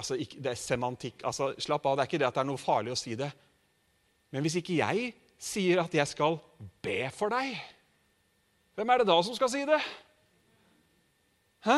altså, 0.00 0.16
ikke, 0.16 0.38
det 0.40 0.52
er 0.52 0.60
semantikk. 0.60 1.24
Altså, 1.28 1.50
slapp 1.60 1.86
av, 1.86 1.98
det 1.98 2.04
er 2.04 2.10
ikke 2.10 2.20
det 2.22 2.28
at 2.28 2.38
det 2.38 2.44
er 2.44 2.48
noe 2.48 2.60
farlig 2.60 2.94
å 2.94 2.98
si 2.98 3.16
det. 3.18 3.28
Men 4.32 4.44
hvis 4.44 4.56
ikke 4.62 4.78
jeg 4.78 5.10
sier 5.42 5.82
at 5.82 5.92
jeg 5.92 6.08
skal 6.08 6.38
be 6.84 7.02
for 7.12 7.32
deg, 7.34 7.58
hvem 8.78 8.92
er 8.94 9.02
det 9.02 9.10
da 9.10 9.18
som 9.20 9.36
skal 9.36 9.50
si 9.52 9.66
det? 9.68 9.80
Hæ? 11.66 11.76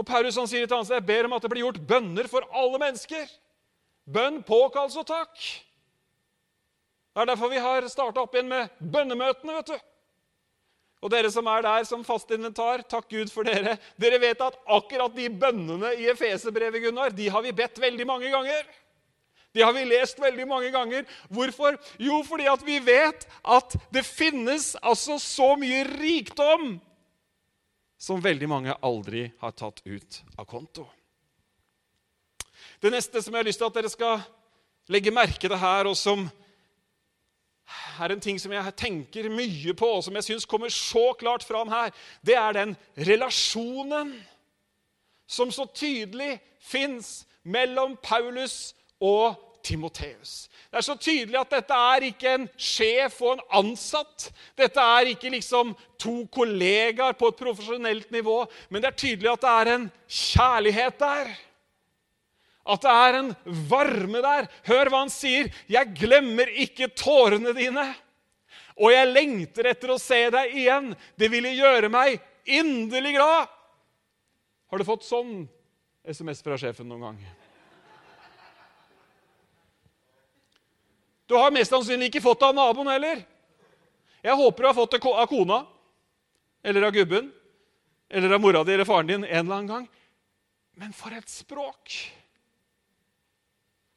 Og 0.00 0.06
Paulus 0.08 0.38
han 0.40 0.48
sier 0.50 0.66
til 0.66 0.86
sted 0.86 0.98
jeg 0.98 1.06
ber 1.06 1.28
om 1.28 1.36
at 1.36 1.44
det 1.44 1.50
blir 1.52 1.62
gjort 1.66 1.82
bønner 1.86 2.26
for 2.30 2.48
alle 2.58 2.80
mennesker. 2.82 3.30
Bønn, 4.02 4.40
påkallelse 4.42 5.04
og 5.04 5.06
takk. 5.06 5.44
Det 7.12 7.22
er 7.22 7.28
derfor 7.28 7.52
vi 7.52 7.60
har 7.62 7.86
starta 7.92 8.24
opp 8.24 8.34
igjen 8.34 8.50
med 8.50 8.72
bønnemøtene. 8.80 9.58
vet 9.60 9.70
du. 9.70 9.91
Og 11.02 11.10
dere 11.10 11.30
som 11.34 11.48
er 11.50 11.64
der 11.66 11.86
som 11.88 12.04
fast 12.06 12.30
inventar, 12.30 12.84
takk 12.86 13.08
Gud 13.10 13.32
for 13.34 13.46
dere. 13.46 13.74
Dere 13.98 14.20
vet 14.22 14.44
at 14.44 14.58
akkurat 14.70 15.14
de 15.16 15.26
bønnene 15.34 15.96
i 15.98 16.06
Efeserbrevet, 16.12 16.84
Gunnar, 16.84 17.10
de 17.10 17.26
har 17.32 17.42
vi 17.42 17.54
bedt 17.58 17.80
veldig 17.82 18.06
mange 18.06 18.30
ganger. 18.30 18.62
De 19.52 19.64
har 19.66 19.74
vi 19.76 19.82
lest 19.84 20.20
veldig 20.22 20.46
mange 20.48 20.70
ganger. 20.72 21.04
Hvorfor? 21.28 21.76
Jo, 22.00 22.22
fordi 22.24 22.46
at 22.48 22.62
vi 22.64 22.78
vet 22.86 23.26
at 23.42 23.74
det 23.92 24.04
finnes 24.06 24.72
altså 24.80 25.18
så 25.20 25.52
mye 25.60 25.82
rikdom 25.90 26.78
som 28.02 28.22
veldig 28.22 28.48
mange 28.50 28.74
aldri 28.82 29.28
har 29.42 29.52
tatt 29.54 29.82
ut 29.84 30.22
av 30.38 30.46
konto. 30.50 30.86
Det 32.82 32.90
neste 32.90 33.20
som 33.22 33.34
jeg 33.34 33.44
har 33.44 33.46
lyst 33.46 33.60
til 33.62 33.68
at 33.68 33.76
dere 33.76 33.90
skal 33.92 34.24
legge 34.90 35.12
merke 35.14 35.46
til 35.46 35.58
her, 35.58 35.86
og 35.86 35.94
som 35.98 36.24
er 38.00 38.12
en 38.12 38.20
ting 38.20 38.40
som 38.40 38.52
jeg 38.52 38.74
tenker 38.78 39.30
mye 39.32 39.74
på, 39.78 39.88
og 39.98 40.04
som 40.04 40.16
jeg 40.18 40.28
syns 40.28 40.48
kommer 40.48 40.72
så 40.72 41.12
klart 41.18 41.44
fram 41.44 41.70
her, 41.72 41.90
det 42.24 42.36
er 42.38 42.56
den 42.56 42.76
relasjonen 42.96 44.14
som 45.28 45.52
så 45.52 45.66
tydelig 45.74 46.36
fins 46.60 47.22
mellom 47.42 47.96
Paulus 48.02 48.74
og 49.00 49.34
Timoteus. 49.62 50.48
Det 50.70 50.80
er 50.80 50.84
så 50.84 50.96
tydelig 50.98 51.38
at 51.38 51.52
dette 51.54 51.78
er 51.94 52.06
ikke 52.08 52.34
en 52.34 52.48
sjef 52.58 53.20
og 53.22 53.36
en 53.36 53.44
ansatt. 53.62 54.28
Dette 54.58 54.82
er 54.82 55.12
ikke 55.12 55.30
liksom 55.30 55.74
to 56.00 56.24
kollegaer 56.34 57.14
på 57.18 57.30
et 57.30 57.38
profesjonelt 57.38 58.10
nivå, 58.14 58.42
men 58.70 58.82
det 58.82 58.90
er 58.90 59.00
tydelig 59.04 59.32
at 59.32 59.44
det 59.44 59.54
er 59.54 59.72
en 59.76 59.88
kjærlighet 60.08 60.98
der. 61.00 61.32
At 62.62 62.84
det 62.84 62.92
er 62.94 63.18
en 63.18 63.30
varme 63.68 64.22
der. 64.22 64.48
Hør 64.68 64.90
hva 64.90 65.02
han 65.02 65.10
sier. 65.10 65.50
'Jeg 65.66 65.94
glemmer 65.98 66.46
ikke 66.46 66.92
tårene 66.94 67.54
dine.' 67.56 67.94
'Og 68.78 68.92
jeg 68.92 69.12
lengter 69.12 69.66
etter 69.68 69.90
å 69.92 70.00
se 70.00 70.30
deg 70.30 70.54
igjen.' 70.54 70.94
'Det 71.18 71.30
ville 71.30 71.52
gjøre 71.58 71.90
meg 71.90 72.20
inderlig 72.46 73.16
glad.' 73.18 73.50
Har 74.70 74.78
du 74.78 74.84
fått 74.84 75.04
sånn 75.04 75.48
SMS 76.06 76.40
fra 76.42 76.56
sjefen 76.56 76.88
noen 76.88 77.02
gang? 77.02 77.18
Du 81.26 81.36
har 81.36 81.52
mest 81.52 81.72
sannsynlig 81.72 82.10
ikke 82.10 82.24
fått 82.24 82.40
det 82.40 82.48
av 82.50 82.56
naboen 82.56 82.90
heller. 82.92 83.20
Jeg 84.22 84.38
håper 84.38 84.62
du 84.62 84.68
har 84.68 84.76
fått 84.76 84.94
det 84.94 85.02
av 85.02 85.26
kona 85.26 85.66
eller 86.62 86.86
av 86.86 86.94
gubben 86.94 87.32
eller 88.08 88.34
av 88.36 88.40
mora 88.40 88.62
di 88.64 88.74
eller 88.74 88.86
faren 88.86 89.08
din 89.08 89.24
en 89.24 89.30
eller 89.30 89.54
annen 89.54 89.70
gang. 89.70 89.86
Men 90.76 90.92
for 90.92 91.14
et 91.16 91.28
språk! 91.28 91.94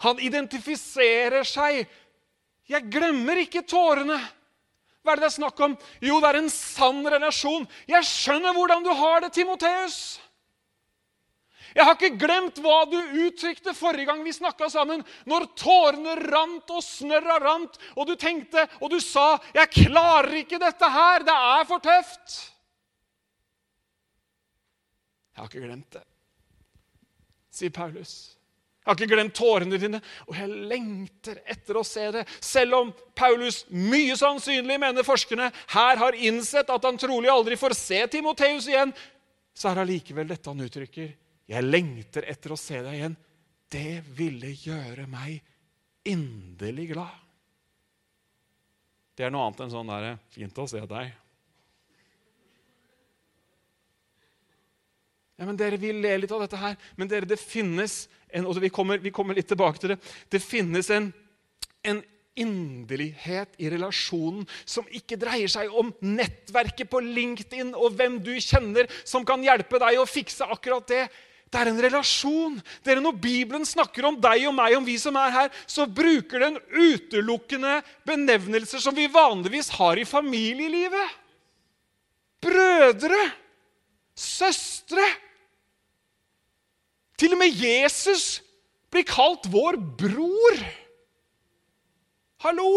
Han 0.03 0.19
identifiserer 0.19 1.43
seg. 1.47 1.85
'Jeg 2.65 2.89
glemmer 2.91 3.37
ikke 3.37 3.61
tårene.' 3.61 4.19
Hva 5.05 5.13
er 5.13 5.19
det 5.19 5.27
det 5.27 5.29
er 5.29 5.37
snakk 5.37 5.59
om? 5.61 5.73
Jo, 6.01 6.17
det 6.17 6.29
er 6.31 6.37
en 6.39 6.49
sann 6.49 7.03
relasjon. 7.05 7.67
Jeg 7.85 8.07
skjønner 8.09 8.55
hvordan 8.57 8.81
du 8.81 8.89
har 8.89 9.21
det, 9.21 9.35
Timoteus. 9.35 10.17
Jeg 11.75 11.85
har 11.85 11.93
ikke 11.93 12.17
glemt 12.17 12.57
hva 12.63 12.85
du 12.89 12.97
uttrykte 13.25 13.75
forrige 13.77 14.07
gang 14.09 14.23
vi 14.25 14.33
snakka 14.33 14.69
sammen, 14.71 15.03
når 15.29 15.45
tårene 15.59 16.15
rant 16.23 16.71
og 16.71 16.81
snørra 16.81 17.35
rant, 17.43 17.77
og 17.93 18.07
du 18.07 18.15
tenkte 18.15 18.63
og 18.79 18.89
du 18.89 18.99
sa 18.99 19.37
'Jeg 19.53 19.69
klarer 19.69 20.41
ikke 20.41 20.59
dette 20.59 20.89
her. 20.89 21.19
Det 21.19 21.35
er 21.35 21.63
for 21.65 21.79
tøft.' 21.79 22.51
Jeg 25.35 25.43
har 25.43 25.49
ikke 25.51 25.67
glemt 25.67 25.91
det, 25.91 26.03
sier 27.51 27.69
Paulus. 27.69 28.34
Jeg 28.85 28.91
har 28.91 28.99
ikke 28.99 29.15
glemt 29.15 29.33
tårene 29.33 29.77
dine, 29.81 29.97
og 30.29 30.35
jeg 30.37 30.65
lengter 30.69 31.39
etter 31.49 31.79
å 31.79 31.81
se 31.81 32.03
det. 32.13 32.21
Selv 32.37 32.77
om 32.77 32.91
Paulus 33.17 33.63
mye 33.73 34.13
sannsynlig, 34.13 34.77
mener 34.77 35.07
forskerne, 35.07 35.47
her 35.73 35.97
har 35.97 36.17
innsett 36.21 36.69
at 36.69 36.85
han 36.85 36.99
trolig 37.01 37.31
aldri 37.33 37.57
får 37.57 37.73
se 37.79 38.03
Timoteus 38.13 38.67
igjen, 38.69 38.93
så 39.57 39.71
er 39.71 39.81
allikevel 39.81 40.29
dette 40.29 40.53
han 40.53 40.61
uttrykker. 40.61 41.09
Jeg 41.49 41.65
lengter 41.65 42.29
etter 42.29 42.53
å 42.53 42.59
se 42.61 42.77
deg 42.85 42.99
igjen. 42.99 43.17
Det 43.73 44.03
ville 44.13 44.53
gjøre 44.53 45.07
meg 45.09 45.41
inderlig 46.05 46.91
glad. 46.93 47.21
Det 49.17 49.25
er 49.25 49.33
noe 49.33 49.47
annet 49.47 49.65
enn 49.65 49.73
sånn 49.73 49.89
derre 49.89 50.17
Fint 50.35 50.61
å 50.61 50.69
se 50.69 50.85
deg. 50.85 51.13
Ja, 55.35 55.45
men 55.45 55.57
dere, 55.59 55.77
Vi 55.77 55.91
ler 55.91 56.21
litt 56.21 56.31
av 56.31 56.43
dette 56.45 56.59
her, 56.59 56.75
men 56.95 57.11
dere, 57.11 57.27
det 57.27 57.41
finnes 57.41 58.05
en, 58.31 58.47
og 58.47 58.59
vi 58.63 58.71
kommer, 58.71 58.99
vi 59.03 59.11
kommer, 59.11 59.35
litt 59.35 59.49
tilbake 59.51 59.81
til 59.81 59.93
det, 59.93 59.99
det 60.31 60.43
finnes 60.43 60.89
en, 60.91 61.11
en 61.83 62.01
inderlighet 62.35 63.53
i 63.63 63.69
relasjonen 63.71 64.43
som 64.67 64.87
ikke 64.91 65.17
dreier 65.19 65.51
seg 65.51 65.71
om 65.71 65.93
nettverket 66.03 66.89
på 66.91 66.99
LinkedIn 67.03 67.71
og 67.75 67.95
hvem 67.95 68.17
du 68.23 68.33
kjenner 68.43 68.91
som 69.07 69.23
kan 69.27 69.43
hjelpe 69.43 69.79
deg 69.79 69.99
å 70.01 70.07
fikse 70.09 70.47
akkurat 70.51 70.87
det. 70.91 71.05
Det 71.51 71.61
er 71.61 71.71
en 71.71 71.79
relasjon. 71.79 72.57
Dere, 72.83 73.03
Når 73.03 73.15
Bibelen 73.23 73.67
snakker 73.67 74.07
om 74.09 74.17
deg 74.19 74.47
og 74.49 74.55
meg, 74.57 74.75
om 74.75 74.87
vi 74.87 74.97
som 74.99 75.15
er 75.19 75.31
her, 75.31 75.51
så 75.67 75.85
bruker 75.87 76.43
den 76.43 76.57
utelukkende 76.73 77.77
benevnelser 78.07 78.83
som 78.83 78.95
vi 78.97 79.07
vanligvis 79.11 79.71
har 79.77 79.99
i 80.01 80.07
familielivet. 80.09 81.13
Brødre, 82.43 83.21
med 87.45 87.61
Jesus 87.61 88.41
blir 88.89 89.05
kalt 89.07 89.45
vår 89.51 89.77
bror. 89.77 90.61
Hallo! 92.45 92.69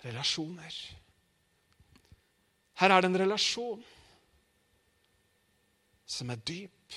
Relasjoner. 0.00 0.74
Her 2.80 2.94
er 2.94 3.02
det 3.02 3.10
en 3.10 3.20
relasjon 3.20 3.82
som 6.10 6.30
er 6.32 6.40
dyp, 6.42 6.96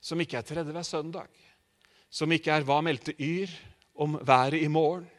som 0.00 0.20
ikke 0.22 0.38
er 0.38 0.46
tredje 0.46 0.72
hver 0.72 0.86
søndag, 0.86 1.28
som 2.08 2.32
ikke 2.32 2.52
er 2.52 2.64
'hva 2.64 2.80
meldte 2.80 3.12
Yr' 3.18 3.58
om 3.94 4.16
været 4.22 4.62
i 4.62 4.68
morgen, 4.68 5.10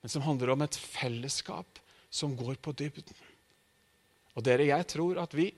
men 0.00 0.08
som 0.08 0.22
handler 0.22 0.50
om 0.50 0.62
et 0.62 0.76
fellesskap 0.76 1.78
som 2.10 2.36
går 2.36 2.54
på 2.54 2.72
dybden. 2.72 3.16
Og 4.34 4.44
dere, 4.44 4.66
jeg 4.66 4.86
tror 4.86 5.20
at 5.20 5.36
vi, 5.36 5.52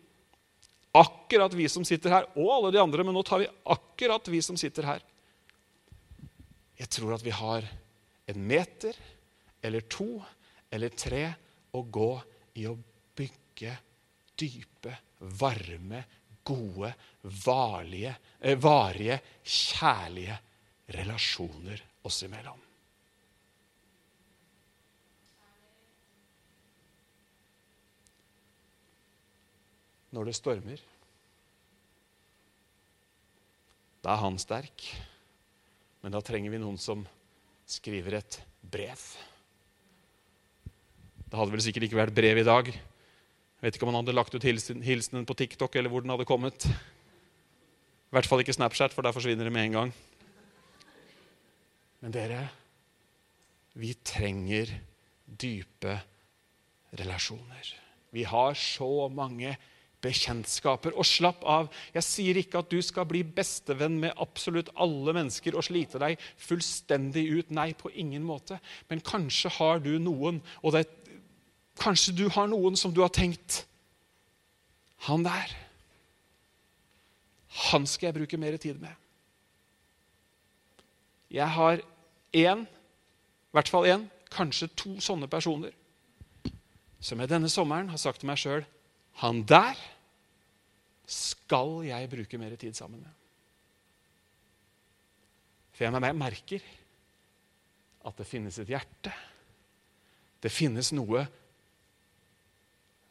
akkurat 0.95 1.55
vi 1.55 1.69
som 1.69 1.85
sitter 1.87 2.13
her, 2.15 2.29
og 2.39 2.51
alle 2.55 2.73
de 2.75 2.83
andre, 2.83 3.05
men 3.07 3.17
nå 3.17 3.23
tar 3.27 3.43
vi 3.43 3.51
akkurat 3.75 4.29
vi 4.31 4.41
som 4.43 4.59
sitter 4.61 4.87
her 4.87 5.03
Jeg 6.79 6.91
tror 6.91 7.15
at 7.15 7.25
vi 7.25 7.35
har 7.35 7.67
en 8.31 8.47
meter 8.47 8.97
eller 9.65 9.87
to 9.91 10.19
eller 10.71 10.95
tre 10.99 11.25
å 11.75 11.83
gå 11.83 12.11
i 12.59 12.67
å 12.67 12.75
bygge 13.17 13.77
dype, 14.35 14.97
varme, 15.39 16.03
gode, 16.45 16.91
varlige, 17.45 18.15
eh, 18.41 18.59
varige, 18.59 19.21
kjærlige 19.43 20.39
relasjoner 20.95 21.83
oss 22.03 22.23
imellom. 22.27 22.64
Når 30.15 30.31
det 30.31 30.37
stormer, 30.39 30.83
da 34.05 34.13
er 34.13 34.21
han 34.23 34.37
sterk. 34.39 34.85
Men 36.05 36.15
da 36.15 36.21
trenger 36.23 36.53
vi 36.53 36.61
noen 36.61 36.77
som 36.79 37.03
skriver 37.67 38.21
et 38.21 38.37
brev. 38.61 39.01
Det 41.25 41.39
hadde 41.41 41.55
vel 41.55 41.65
sikkert 41.65 41.89
ikke 41.89 41.99
vært 41.99 42.15
brev 42.15 42.43
i 42.43 42.47
dag. 42.47 42.69
Jeg 42.69 43.65
vet 43.65 43.79
ikke 43.79 43.89
om 43.89 43.95
han 43.95 44.03
hadde 44.03 44.15
lagt 44.15 44.37
ut 44.37 44.45
hilsenen 44.45 45.25
på 45.27 45.37
TikTok 45.41 45.81
eller 45.81 45.91
hvor 45.91 46.05
den 46.05 46.13
hadde 46.13 46.29
kommet. 46.29 46.69
I 46.69 48.15
hvert 48.15 48.29
fall 48.29 48.45
ikke 48.45 48.55
Snapchat, 48.55 48.93
for 48.95 49.03
der 49.03 49.17
forsvinner 49.17 49.49
det 49.49 49.55
med 49.57 49.71
en 49.71 49.79
gang. 49.79 49.95
Men 52.05 52.15
dere, 52.15 52.43
vi 53.81 53.97
trenger 54.05 54.71
dype 55.25 55.97
relasjoner. 57.01 57.73
Vi 58.15 58.29
har 58.29 58.55
så 58.61 59.09
mange 59.11 59.57
bekjentskaper. 60.05 60.95
Og 60.99 61.07
slapp 61.09 61.45
av. 61.49 61.71
Jeg 61.95 62.07
sier 62.07 62.41
ikke 62.41 62.61
at 62.63 62.71
du 62.73 62.79
skal 62.85 63.09
bli 63.09 63.25
bestevenn 63.25 63.97
med 64.03 64.15
absolutt 64.23 64.71
alle 64.81 65.17
mennesker 65.17 65.57
og 65.57 65.67
slite 65.67 66.01
deg 66.03 66.21
fullstendig 66.41 67.27
ut. 67.33 67.53
Nei, 67.55 67.73
på 67.79 67.93
ingen 67.93 68.25
måte. 68.27 68.61
Men 68.91 69.03
kanskje 69.05 69.53
har 69.59 69.83
du 69.85 69.95
noen, 70.03 70.43
og 70.63 70.77
det, 70.77 70.87
kanskje 71.81 72.17
du 72.21 72.27
har 72.33 72.51
noen 72.51 72.79
som 72.79 72.95
du 72.95 73.03
har 73.05 73.13
tenkt 73.15 73.65
Han 75.05 75.25
der, 75.27 75.51
han 77.69 77.85
skal 77.87 78.09
jeg 78.09 78.17
bruke 78.17 78.39
mer 78.41 78.57
tid 78.57 78.79
med. 78.81 78.95
Jeg 81.35 81.49
har 81.51 81.83
én, 82.33 82.65
i 82.65 83.55
hvert 83.55 83.69
fall 83.69 83.89
én, 83.91 84.07
kanskje 84.33 84.71
to 84.79 84.95
sånne 85.03 85.29
personer 85.31 85.75
som 87.05 87.21
jeg 87.21 87.31
denne 87.31 87.51
sommeren 87.53 87.91
har 87.93 88.01
sagt 88.01 88.23
til 88.23 88.31
meg 88.31 88.41
sjøl 88.41 88.65
Han 89.23 89.43
der 89.49 89.79
skal 91.07 91.83
jeg 91.87 92.11
bruke 92.11 92.41
mer 92.41 92.57
tid 92.61 92.77
sammen 92.77 93.03
med. 93.05 93.21
For 95.75 95.85
jeg 95.85 96.17
merker 96.17 96.67
at 98.05 98.21
det 98.21 98.27
finnes 98.29 98.59
et 98.63 98.71
hjerte. 98.71 99.13
Det 100.45 100.53
finnes 100.53 100.93
noe 100.95 101.25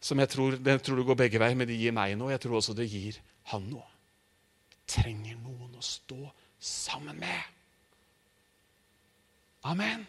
som 0.04 0.20
jeg 0.20 0.30
tror, 0.34 0.58
jeg 0.60 0.82
tror 0.84 1.00
det 1.00 1.06
går 1.08 1.20
begge 1.22 1.40
veier, 1.40 1.56
men 1.56 1.68
det 1.70 1.80
gir 1.80 1.94
meg 1.96 2.18
noe. 2.20 2.34
Jeg 2.34 2.42
tror 2.44 2.60
også 2.60 2.76
det 2.76 2.90
gir 2.92 3.18
han 3.54 3.64
noe. 3.72 3.86
Trenger 4.90 5.38
noen 5.40 5.78
å 5.80 5.84
stå 5.84 6.20
sammen 6.60 7.22
med. 7.22 7.52
Amen. 9.72 10.04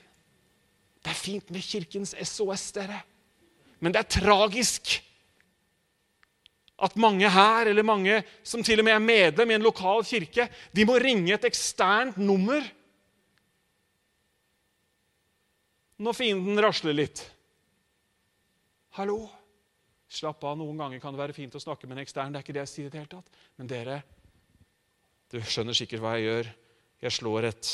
Det 0.99 1.12
er 1.12 1.20
fint 1.20 1.51
med 1.55 1.62
Kirkens 1.62 2.14
SOS, 2.27 2.73
dere. 2.75 2.99
Men 3.79 3.94
det 3.94 4.03
er 4.03 4.11
tragisk 4.16 4.97
at 6.85 6.97
mange 7.01 7.29
her, 7.31 7.70
eller 7.70 7.87
mange 7.87 8.20
som 8.44 8.62
til 8.64 8.83
og 8.83 8.87
med 8.87 8.97
er 8.97 9.05
medlem 9.05 9.53
i 9.53 9.57
en 9.57 9.64
lokal 9.64 10.05
kirke, 10.07 10.49
de 10.73 10.87
må 10.87 10.99
ringe 11.01 11.35
et 11.35 11.47
eksternt 11.49 12.18
nummer 12.20 12.64
når 16.05 16.16
fienden 16.18 16.59
rasler 16.61 16.97
litt. 16.97 17.23
Hallo? 18.99 19.23
Slapp 20.14 20.44
av. 20.47 20.59
Noen 20.59 20.79
ganger 20.79 21.01
kan 21.03 21.14
det 21.14 21.23
være 21.23 21.37
fint 21.37 21.55
å 21.57 21.62
snakke 21.62 21.88
med 21.88 21.99
en 21.99 22.05
ekstern. 22.05 22.35
det 22.35 22.40
er 22.40 22.47
ikke 22.47 22.57
det 22.57 22.64
jeg 22.66 22.73
sier 22.73 22.90
det 22.90 23.01
hele 23.01 23.11
tatt. 23.11 23.38
Men 23.59 23.70
dere, 23.70 24.03
du 25.33 25.40
skjønner 25.40 25.75
sikkert 25.75 26.05
hva 26.05 26.16
jeg 26.18 26.29
gjør. 26.29 26.51
Jeg 27.05 27.16
slår 27.18 27.49
et 27.51 27.70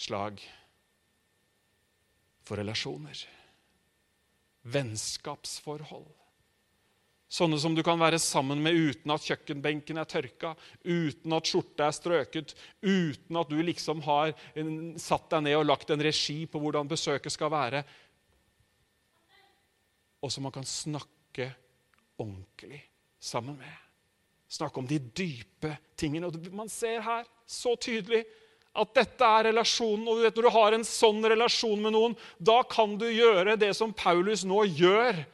slag 0.00 0.42
for 2.44 2.60
relasjoner. 2.60 3.24
Vennskapsforhold. 4.74 6.06
Sånne 7.34 7.58
som 7.58 7.74
du 7.74 7.82
kan 7.82 7.98
være 7.98 8.20
sammen 8.22 8.60
med 8.62 8.76
uten 8.78 9.10
at 9.10 9.24
kjøkkenbenken 9.26 9.98
er 9.98 10.06
tørka, 10.06 10.52
uten 10.86 11.34
at 11.34 11.48
skjorta 11.50 11.88
er 11.88 11.94
strøket, 11.96 12.52
uten 12.84 13.38
at 13.40 13.50
du 13.50 13.56
liksom 13.58 14.04
har 14.06 14.34
satt 15.02 15.26
deg 15.32 15.46
ned 15.48 15.56
og 15.58 15.66
lagt 15.66 15.90
en 15.90 16.04
regi 16.04 16.44
på 16.46 16.60
hvordan 16.62 16.90
besøket 16.90 17.34
skal 17.34 17.50
være. 17.50 17.80
Og 20.22 20.30
som 20.30 20.46
man 20.46 20.54
kan 20.54 20.68
snakke 20.68 21.48
ordentlig 22.22 22.78
sammen 23.18 23.58
med. 23.58 23.80
Snakke 24.48 24.78
om 24.78 24.86
de 24.86 25.00
dype 25.02 25.72
tingene. 25.98 26.30
Og 26.30 26.54
man 26.54 26.70
ser 26.70 27.02
her 27.02 27.26
så 27.50 27.74
tydelig 27.74 28.22
at 28.78 28.92
dette 28.94 29.26
er 29.26 29.48
relasjonen. 29.48 30.06
Og 30.06 30.20
du 30.20 30.22
vet, 30.28 30.38
når 30.38 30.46
du 30.46 30.54
har 30.54 30.76
en 30.76 30.86
sånn 30.86 31.18
relasjon 31.34 31.82
med 31.82 31.96
noen, 31.96 32.14
da 32.38 32.60
kan 32.70 32.94
du 33.00 33.08
gjøre 33.10 33.58
det 33.58 33.72
som 33.74 33.90
Paulus 33.90 34.46
nå 34.46 34.62
gjør 34.70 35.24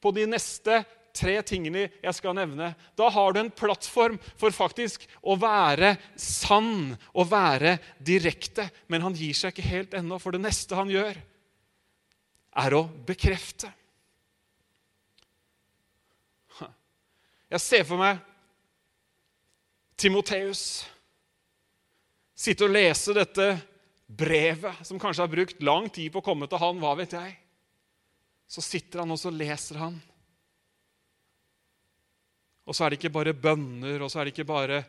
på 0.00 0.14
de 0.16 0.24
neste 0.32 0.80
tre 1.16 1.36
tingene 1.46 1.86
jeg 1.88 2.16
skal 2.16 2.36
nevne. 2.38 2.72
Da 2.98 3.08
har 3.12 3.32
du 3.32 3.40
en 3.42 3.52
plattform 3.52 4.18
for 4.38 4.54
faktisk 4.54 5.06
å 5.22 5.36
være 5.40 5.94
sann 6.18 6.94
og 7.12 7.30
være 7.32 7.76
direkte. 7.98 8.68
Men 8.90 9.04
han 9.06 9.16
gir 9.18 9.36
seg 9.36 9.54
ikke 9.54 9.68
helt 9.70 9.98
ennå, 9.98 10.20
for 10.22 10.36
det 10.36 10.42
neste 10.44 10.78
han 10.78 10.92
gjør, 10.92 11.18
er 12.60 12.76
å 12.76 12.86
bekrefte. 13.06 13.70
Jeg 17.50 17.62
ser 17.64 17.86
for 17.86 17.98
meg 17.98 18.20
Timoteus 19.98 20.84
sitte 22.40 22.64
og 22.64 22.72
lese 22.72 23.12
dette 23.16 23.48
brevet, 24.10 24.80
som 24.86 24.98
kanskje 25.00 25.24
har 25.24 25.32
brukt 25.32 25.62
lang 25.62 25.88
tid 25.92 26.12
på 26.12 26.22
å 26.22 26.24
komme 26.24 26.48
til 26.50 26.60
han, 26.62 26.78
hva 26.80 26.94
vet 26.98 27.14
jeg. 27.14 27.34
Så 28.50 28.64
sitter 28.64 29.02
han 29.02 29.12
og 29.14 29.20
så 29.20 29.30
leser 29.34 29.78
han. 29.82 29.98
Og 32.70 32.76
så 32.76 32.86
er 32.86 32.92
det 32.92 33.00
ikke 33.00 33.16
bare 33.18 33.34
bønner, 33.34 33.98
og 33.98 34.12
så 34.12 34.20
er 34.20 34.28
det 34.28 34.36
ikke 34.36 34.46
bare 34.46 34.84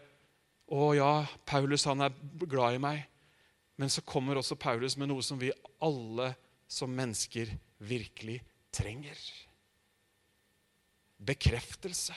'Å 0.72 0.96
ja, 0.96 1.28
Paulus 1.46 1.84
han 1.84 2.02
er 2.02 2.14
glad 2.46 2.76
i 2.76 2.78
meg'. 2.78 3.04
Men 3.78 3.90
så 3.90 4.06
kommer 4.06 4.38
også 4.38 4.56
Paulus 4.56 4.96
med 4.96 5.10
noe 5.10 5.24
som 5.26 5.40
vi 5.40 5.52
alle 5.82 6.36
som 6.68 6.94
mennesker 6.94 7.50
virkelig 7.80 8.38
trenger. 8.72 9.18
Bekreftelse. 11.18 12.14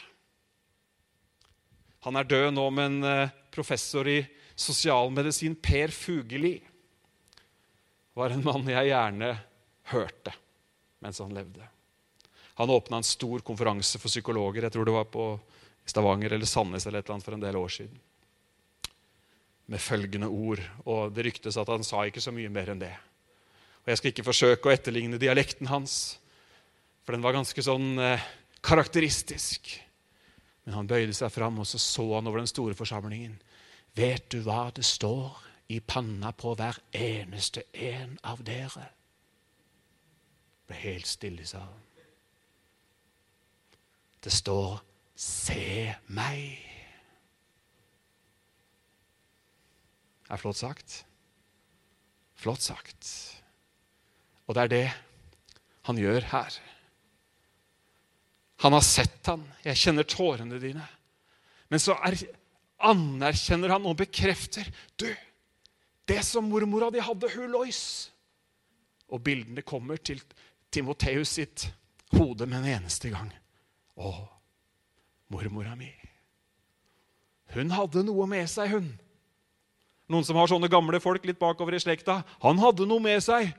Han 2.04 2.16
er 2.16 2.28
død 2.28 2.50
nå, 2.52 2.70
men 2.70 3.02
eh, 3.02 3.32
professor 3.50 4.06
i 4.06 4.20
sosialmedisin 4.54 5.56
Per 5.56 5.88
Fugeli 5.88 6.60
var 8.14 8.30
en 8.30 8.44
mann 8.44 8.68
jeg 8.68 8.92
gjerne 8.92 9.32
hørte 9.90 10.34
mens 11.00 11.18
han 11.20 11.32
levde. 11.34 11.64
Han 12.54 12.70
åpna 12.70 13.00
en 13.00 13.08
stor 13.08 13.42
konferanse 13.44 13.98
for 13.98 14.12
psykologer. 14.12 14.62
Jeg 14.62 14.72
tror 14.72 14.86
det 14.86 14.94
var 14.94 15.08
på 15.10 15.24
Stavanger 15.84 16.32
eller 16.32 16.48
Sandnes 16.48 16.86
eller 16.86 17.02
et 17.02 17.06
eller 17.06 17.18
annet 17.18 17.26
for 17.26 17.36
en 17.36 17.44
del 17.44 17.56
år 17.60 17.72
siden. 17.72 18.00
Med 19.66 19.80
følgende 19.80 20.28
ord. 20.28 20.62
Og 20.84 21.12
det 21.14 21.26
ryktes 21.28 21.58
at 21.60 21.72
han 21.72 21.84
sa 21.84 22.04
ikke 22.08 22.22
så 22.24 22.32
mye 22.34 22.52
mer 22.52 22.72
enn 22.72 22.82
det. 22.82 22.94
Og 23.84 23.92
Jeg 23.92 24.00
skal 24.00 24.14
ikke 24.14 24.28
forsøke 24.30 24.68
å 24.68 24.72
etterligne 24.72 25.20
dialekten 25.20 25.68
hans, 25.68 26.18
for 27.04 27.12
den 27.12 27.24
var 27.24 27.36
ganske 27.36 27.62
sånn 27.62 27.98
eh, 28.00 28.22
karakteristisk. 28.64 29.74
Men 30.64 30.78
han 30.78 30.88
bøyde 30.88 31.12
seg 31.12 31.32
fram, 31.32 31.58
og 31.60 31.68
så 31.68 31.78
så 31.78 32.06
han 32.14 32.30
over 32.30 32.40
den 32.40 32.48
store 32.48 32.76
forsamlingen. 32.76 33.36
Vet 33.94 34.30
du 34.32 34.40
hva 34.46 34.70
det 34.74 34.86
står 34.88 35.36
i 35.68 35.80
panna 35.84 36.32
på 36.32 36.54
hver 36.56 36.80
eneste 36.96 37.66
en 37.76 38.16
av 38.24 38.40
dere? 38.46 38.88
Det 40.64 40.72
ble 40.72 40.80
helt 40.80 41.08
stille 41.10 41.44
i 41.44 41.48
salen. 41.48 41.82
Det 44.24 44.32
står 44.32 44.80
Se 45.14 45.94
meg. 46.10 46.58
Det 50.24 50.32
er 50.34 50.40
flott 50.40 50.58
sagt. 50.58 51.00
Flott 52.34 52.64
sagt. 52.64 53.10
Og 54.48 54.56
det 54.56 54.64
er 54.64 54.72
det 54.72 54.86
han 55.84 56.00
gjør 56.00 56.26
her. 56.32 56.56
Han 58.64 58.72
har 58.72 58.84
sett 58.84 59.28
han. 59.28 59.44
Jeg 59.64 59.80
kjenner 59.80 60.08
tårene 60.08 60.58
dine. 60.60 60.84
Men 61.68 61.82
så 61.82 61.96
er, 62.06 62.16
anerkjenner 62.84 63.74
han 63.76 63.86
og 63.88 63.98
bekrefter 64.00 64.68
Du, 65.00 65.08
det 66.08 66.20
som 66.26 66.48
mormora 66.48 66.90
di 66.92 67.00
hadde, 67.00 67.30
hun 67.36 67.52
Lois. 67.52 68.10
Og 69.12 69.22
bildene 69.24 69.64
kommer 69.64 70.00
til 70.00 70.20
Timoteus 70.72 71.36
sitt 71.38 71.68
hode 72.16 72.48
med 72.48 72.62
en 72.62 72.80
eneste 72.80 73.12
gang. 73.12 73.30
Å, 74.00 74.10
mormora 75.34 75.74
mi. 75.78 75.90
Hun 77.54 77.72
hadde 77.74 78.04
noe 78.06 78.26
med 78.30 78.46
seg, 78.50 78.72
hun. 78.74 78.88
Noen 80.10 80.26
som 80.26 80.38
har 80.38 80.50
sånne 80.50 80.70
gamle 80.70 81.00
folk 81.02 81.24
litt 81.26 81.40
bakover 81.40 81.76
i 81.76 81.82
slekta. 81.82 82.20
Han 82.44 82.60
hadde 82.60 82.86
noe 82.88 83.02
med 83.02 83.22
seg. 83.24 83.50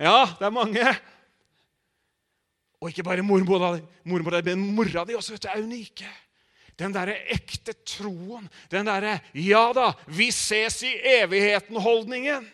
Ja, 0.00 0.30
det 0.38 0.46
er 0.46 0.54
mange. 0.54 0.84
Og 2.80 2.90
ikke 2.90 3.04
bare 3.04 3.24
mormora, 3.24 3.74
mormora 4.08 4.40
men 4.46 4.62
mora 4.76 5.04
di 5.04 5.16
også 5.16 5.36
vet 5.36 5.44
du, 5.44 5.50
er 5.52 5.64
unike. 5.64 6.10
Den 6.80 6.94
derre 6.96 7.18
ekte 7.28 7.74
troen, 7.84 8.46
den 8.72 8.88
derre 8.88 9.18
'ja 9.36 9.66
da, 9.76 9.90
vi 10.08 10.30
ses 10.32 10.80
i 10.88 10.94
evigheten'-holdningen. 11.20 12.46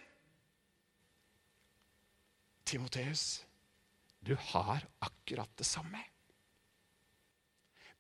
Timoteus, 2.67 3.45
du 4.19 4.35
har 4.35 4.83
akkurat 4.99 5.51
det 5.57 5.67
samme. 5.67 6.03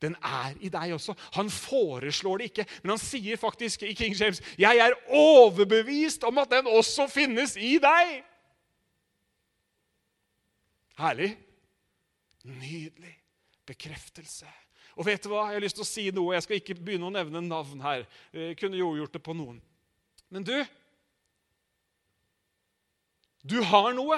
Den 0.02 0.16
er 0.20 0.54
i 0.60 0.68
deg 0.68 0.92
også. 0.92 1.14
Han 1.38 1.50
foreslår 1.50 2.38
det 2.38 2.50
ikke, 2.50 2.66
men 2.82 2.92
han 2.94 3.00
sier 3.00 3.40
faktisk 3.40 3.82
i 3.82 3.94
King 3.96 4.14
James 4.14 4.42
'Jeg 4.58 4.76
er 4.76 4.98
overbevist 5.08 6.24
om 6.24 6.38
at 6.38 6.50
den 6.50 6.66
også 6.66 7.06
finnes 7.08 7.56
i 7.56 7.78
deg'. 7.78 8.22
Herlig. 10.98 11.36
Nydelig 12.44 13.16
bekreftelse. 13.66 14.46
Og 14.96 15.06
vet 15.06 15.24
du 15.24 15.28
hva? 15.28 15.48
Jeg 15.50 15.58
har 15.58 15.64
lyst 15.64 15.76
til 15.76 15.84
å 15.84 15.88
si 15.88 16.10
noe. 16.14 16.34
Jeg 16.34 16.42
skal 16.42 16.56
ikke 16.56 16.74
begynne 16.74 17.08
å 17.08 17.12
nevne 17.12 17.42
navn 17.44 17.80
her. 17.84 18.06
Jeg 18.32 18.56
kunne 18.56 18.78
jo 18.80 18.94
gjort 18.96 19.12
det 19.12 19.22
på 19.22 19.34
noen. 19.36 19.60
Men 20.30 20.44
du 20.44 20.64
Du 23.46 23.62
har 23.62 23.92
noe. 23.94 24.16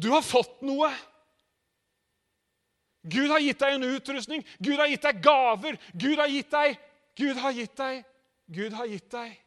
Du 0.00 0.08
har 0.14 0.22
fått 0.24 0.62
noe. 0.64 0.88
Gud 3.02 3.30
har 3.32 3.40
gitt 3.40 3.60
deg 3.62 3.76
en 3.76 3.90
utrustning, 3.96 4.42
Gud 4.60 4.78
har 4.78 4.90
gitt 4.90 5.06
deg 5.06 5.22
gaver. 5.24 5.78
Gud 5.94 6.18
har 6.18 6.28
gitt 6.28 6.50
deg 6.52 6.80
Gud 7.20 7.36
har 7.36 7.52
gitt 7.52 7.76
deg 7.76 8.02
Gud 8.50 8.74
har 8.76 8.90
gitt 8.90 9.08
deg 9.12 9.38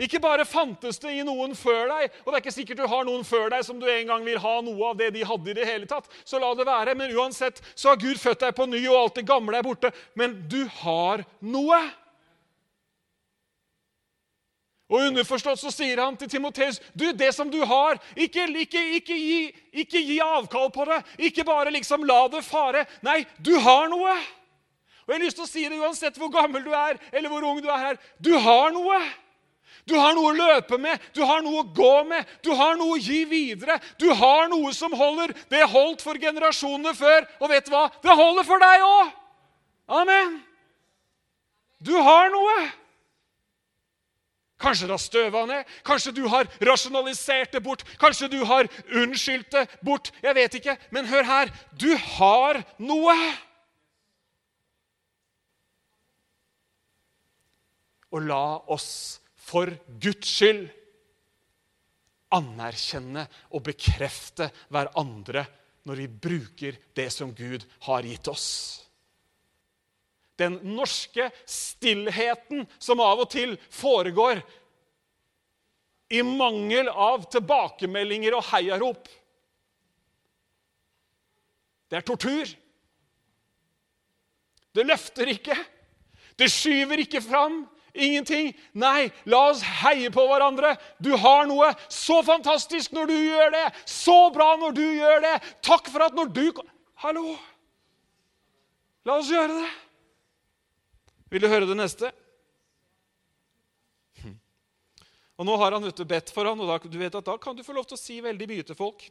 ikke 0.00 0.18
bare 0.18 0.44
fantes 0.44 0.98
det 0.98 1.12
i 1.14 1.24
noen 1.26 1.52
før 1.54 1.86
deg, 1.92 2.14
og 2.24 2.32
det 2.32 2.38
er 2.38 2.42
ikke 2.42 2.54
sikkert 2.54 2.80
du 2.82 2.86
har 2.90 3.04
noen 3.06 3.22
før 3.26 3.52
deg 3.52 3.62
som 3.66 3.78
du 3.78 3.86
en 3.86 4.08
gang 4.08 4.24
vil 4.26 4.40
ha 4.42 4.54
noe 4.66 4.88
av 4.90 4.98
det 4.98 5.12
de 5.14 5.22
hadde 5.26 5.52
i 5.52 5.54
det 5.54 5.68
hele 5.68 5.86
tatt, 5.86 6.08
så 6.26 6.40
la 6.42 6.50
det 6.58 6.66
være. 6.66 6.96
Men 6.98 7.14
uansett 7.14 7.60
så 7.74 7.92
har 7.92 8.00
Gud 8.02 8.18
født 8.18 8.42
deg 8.42 8.56
på 8.58 8.66
ny, 8.66 8.80
og 8.90 8.98
alt 8.98 9.20
det 9.20 9.26
gamle 9.28 9.60
er 9.60 9.66
borte. 9.66 9.92
Men 10.18 10.34
du 10.50 10.64
har 10.80 11.22
noe. 11.46 11.78
Og 14.92 15.00
underforstått 15.00 15.62
så 15.62 15.72
sier 15.72 16.02
han 16.02 16.16
til 16.20 16.28
Timoteus 16.28 16.80
du, 16.92 17.06
det 17.16 17.30
som 17.32 17.48
du 17.50 17.62
har, 17.64 17.96
ikke, 18.14 18.44
ikke, 18.64 18.82
ikke, 18.98 19.16
gi, 19.16 19.40
ikke 19.84 20.02
gi 20.04 20.18
avkall 20.20 20.68
på 20.74 20.84
det. 20.90 21.00
Ikke 21.30 21.46
bare 21.48 21.72
liksom 21.72 22.04
la 22.04 22.26
det 22.28 22.44
fare. 22.44 22.84
Nei, 23.06 23.22
du 23.40 23.54
har 23.64 23.88
noe. 23.92 24.14
Og 25.04 25.12
jeg 25.12 25.18
har 25.18 25.24
lyst 25.24 25.40
til 25.40 25.44
å 25.46 25.50
si 25.50 25.64
det 25.68 25.80
uansett 25.80 26.16
hvor 26.20 26.32
gammel 26.32 26.64
du 26.64 26.72
er, 26.76 27.00
eller 27.12 27.32
hvor 27.32 27.44
ung 27.48 27.60
du 27.64 27.68
er 27.68 27.80
her. 27.80 28.00
Du 28.20 28.32
har 28.40 28.72
noe. 28.76 29.00
Du 29.88 29.96
har 30.00 30.14
noe 30.16 30.30
å 30.30 30.36
løpe 30.36 30.78
med, 30.80 31.00
du 31.12 31.20
har 31.28 31.42
noe 31.44 31.60
å 31.60 31.66
gå 31.76 31.96
med, 32.08 32.24
du 32.40 32.54
har 32.56 32.78
noe 32.80 32.94
å 32.96 33.00
gi 33.00 33.20
videre. 33.28 33.76
Du 34.00 34.06
har 34.16 34.48
noe 34.48 34.72
som 34.72 34.94
holder. 34.96 35.34
Det 35.52 35.60
holdt 35.68 36.04
for 36.04 36.16
generasjonene 36.20 36.94
før, 36.96 37.26
og 37.40 37.52
vet 37.52 37.68
du 37.68 37.74
hva? 37.74 37.90
Det 38.00 38.16
holder 38.16 38.48
for 38.48 38.64
deg 38.64 38.84
òg! 38.86 39.12
Amen. 40.00 40.38
Du 41.84 41.92
har 42.00 42.32
noe. 42.32 42.56
Kanskje 44.60 44.86
det 44.86 44.94
har 44.94 45.02
støva 45.02 45.40
ned, 45.50 45.72
kanskje 45.84 46.12
du 46.14 46.22
har 46.30 46.46
rasjonalisert 46.62 47.56
det 47.56 47.62
bort, 47.64 47.82
kanskje 47.98 48.30
du 48.30 48.38
har 48.46 48.68
unnskyldt 48.94 49.50
det 49.50 49.64
bort. 49.82 50.12
Jeg 50.22 50.36
vet 50.38 50.60
ikke. 50.60 50.76
Men 50.94 51.10
hør 51.10 51.26
her. 51.26 51.50
Du 51.74 51.90
har 51.96 52.62
noe. 52.78 53.16
Og 58.14 58.22
la 58.22 58.46
oss 58.70 59.20
for 59.34 59.74
Guds 60.00 60.30
skyld 60.36 60.68
anerkjenne 62.34 63.26
og 63.54 63.66
bekrefte 63.68 64.48
hverandre 64.72 65.44
når 65.84 66.00
vi 66.00 66.08
bruker 66.08 66.78
det 66.96 67.10
som 67.12 67.34
Gud 67.36 67.66
har 67.86 68.06
gitt 68.06 68.30
oss. 68.32 68.48
Den 70.40 70.58
norske 70.74 71.28
stillheten 71.46 72.64
som 72.78 73.02
av 73.02 73.22
og 73.22 73.30
til 73.30 73.54
foregår 73.70 74.40
i 76.14 76.22
mangel 76.26 76.88
av 76.88 77.28
tilbakemeldinger 77.32 78.36
og 78.36 78.44
heiarop. 78.50 79.08
Det 81.90 82.00
er 82.00 82.06
tortur. 82.06 82.50
Det 84.74 84.84
løfter 84.86 85.30
ikke. 85.30 85.56
Det 86.38 86.50
skyver 86.50 87.04
ikke 87.04 87.22
fram. 87.22 87.62
Ingenting. 87.94 88.50
Nei, 88.74 89.06
la 89.30 89.44
oss 89.52 89.62
heie 89.84 90.10
på 90.10 90.24
hverandre. 90.26 90.72
Du 90.98 91.12
har 91.14 91.46
noe 91.46 91.70
så 91.86 92.18
fantastisk 92.26 92.94
når 92.96 93.10
du 93.10 93.14
gjør 93.14 93.54
det. 93.54 93.64
Så 93.86 94.16
bra 94.34 94.54
når 94.58 94.74
du 94.74 94.82
gjør 94.82 95.22
det. 95.22 95.34
Takk 95.62 95.90
for 95.92 96.08
at 96.08 96.18
når 96.18 96.34
du 96.34 96.46
Hallo! 97.04 97.34
La 99.04 99.18
oss 99.20 99.30
gjøre 99.30 99.60
det. 99.60 99.70
Vil 101.32 101.44
du 101.44 101.48
høre 101.50 101.68
det 101.68 101.76
neste? 101.78 102.10
Og 105.34 105.46
Nå 105.48 105.54
har 105.58 105.74
han 105.74 105.86
ute 105.86 106.06
bedt 106.06 106.30
for 106.30 106.46
ham, 106.46 106.60
og 106.62 106.68
da, 106.70 106.78
du 106.78 106.98
vet 107.00 107.14
at 107.18 107.26
da 107.26 107.34
kan 107.42 107.56
du 107.56 107.64
få 107.66 107.74
lov 107.74 107.88
til 107.90 107.98
å 107.98 108.00
si 108.00 108.20
veldig 108.22 108.46
mye 108.50 108.66
til 108.66 108.78
folk. 108.78 109.06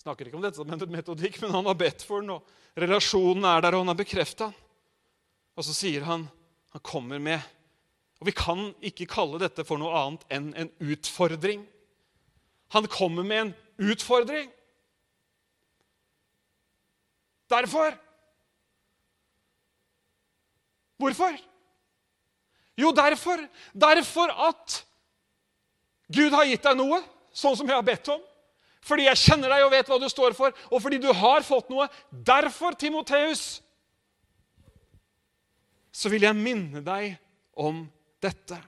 Snakker 0.00 0.28
ikke 0.28 0.38
om 0.38 0.44
dette 0.44 0.56
som 0.56 0.70
en 0.72 0.86
metodikk, 0.88 1.36
men 1.42 1.52
han 1.52 1.68
har 1.68 1.76
bedt 1.78 2.04
for 2.08 2.24
den, 2.24 2.32
og 2.38 2.80
relasjonen 2.80 3.44
er 3.44 3.60
der, 3.60 3.76
og 3.76 3.84
han 3.84 3.92
har 3.92 3.98
bekrefta 3.98 4.48
den. 4.48 4.70
Og 5.52 5.66
så 5.68 5.74
sier 5.76 6.06
han 6.08 6.30
Han 6.72 6.80
kommer 6.80 7.18
med 7.20 7.42
og 8.22 8.28
vi 8.28 8.34
kan 8.38 8.68
ikke 8.86 9.08
kalle 9.10 9.40
dette 9.42 9.64
for 9.66 9.80
noe 9.82 9.98
annet 9.98 10.20
enn 10.30 10.52
en 10.54 10.68
utfordring. 10.78 11.64
Han 12.70 12.84
kommer 12.86 13.26
med 13.26 13.40
en 13.40 13.48
utfordring. 13.90 14.46
Derfor. 17.50 17.98
Hvorfor? 21.02 21.34
Jo, 22.78 22.92
derfor. 22.94 23.42
Derfor 23.74 24.30
at 24.48 24.78
Gud 26.12 26.34
har 26.34 26.46
gitt 26.48 26.64
deg 26.64 26.78
noe, 26.78 27.00
sånn 27.34 27.56
som 27.58 27.68
jeg 27.68 27.78
har 27.78 27.86
bedt 27.86 28.10
om. 28.12 28.22
Fordi 28.82 29.06
jeg 29.06 29.20
kjenner 29.20 29.52
deg 29.52 29.64
og 29.64 29.72
vet 29.74 29.90
hva 29.90 29.98
du 30.02 30.08
står 30.10 30.34
for, 30.34 30.54
og 30.70 30.82
fordi 30.82 30.98
du 31.02 31.08
har 31.14 31.44
fått 31.46 31.70
noe. 31.70 31.86
Derfor, 32.10 32.74
Timoteus, 32.78 33.62
så 35.92 36.10
vil 36.10 36.26
jeg 36.26 36.38
minne 36.38 36.82
deg 36.84 37.14
om 37.62 37.84
dette. 38.22 38.58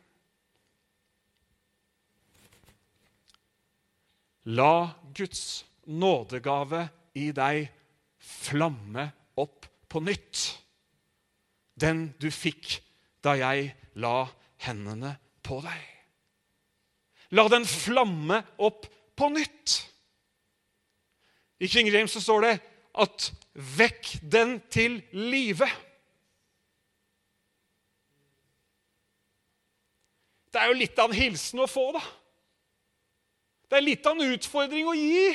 La 4.55 4.93
Guds 5.17 5.65
nådegave 5.89 6.85
i 7.17 7.31
deg 7.35 7.71
flamme 8.21 9.09
opp 9.41 9.67
på 9.89 10.03
nytt. 10.05 10.64
Den 11.81 12.09
du 12.23 12.31
fikk 12.31 12.79
da 13.25 13.35
jeg 13.39 13.73
la 13.99 14.27
hendene 14.67 15.17
på 15.45 15.61
deg. 15.65 15.81
La 17.35 17.47
den 17.51 17.67
flamme 17.67 18.43
opp 18.63 18.87
på 19.17 19.31
nytt. 19.33 19.81
I 21.59 21.71
King 21.71 21.89
James 21.91 22.13
så 22.15 22.23
står 22.23 22.41
det 22.45 22.55
at 22.95 23.33
'vekk 23.55 24.19
den 24.23 24.61
til 24.71 25.03
live'. 25.13 25.71
Det 30.53 30.61
er 30.61 30.71
jo 30.71 30.79
litt 30.79 30.99
av 30.99 31.11
en 31.11 31.19
hilsen 31.19 31.59
å 31.59 31.67
få, 31.67 31.89
da. 31.97 32.03
Det 33.67 33.77
er 33.81 33.83
litt 33.89 34.07
av 34.07 34.15
en 34.15 34.35
utfordring 34.37 34.87
å 34.87 34.95
gi. 34.95 35.33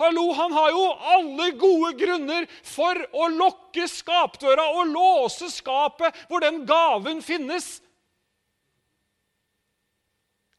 Hallo, 0.00 0.32
han 0.32 0.52
har 0.56 0.70
jo 0.72 0.84
alle 1.14 1.50
gode 1.60 1.92
grunner 2.00 2.46
for 2.64 2.96
å 3.12 3.28
lokke 3.28 3.84
skapdøra 3.90 4.64
og 4.78 4.88
låse 4.88 5.50
skapet 5.52 6.16
hvor 6.30 6.40
den 6.44 6.62
gaven 6.68 7.20
finnes. 7.24 7.82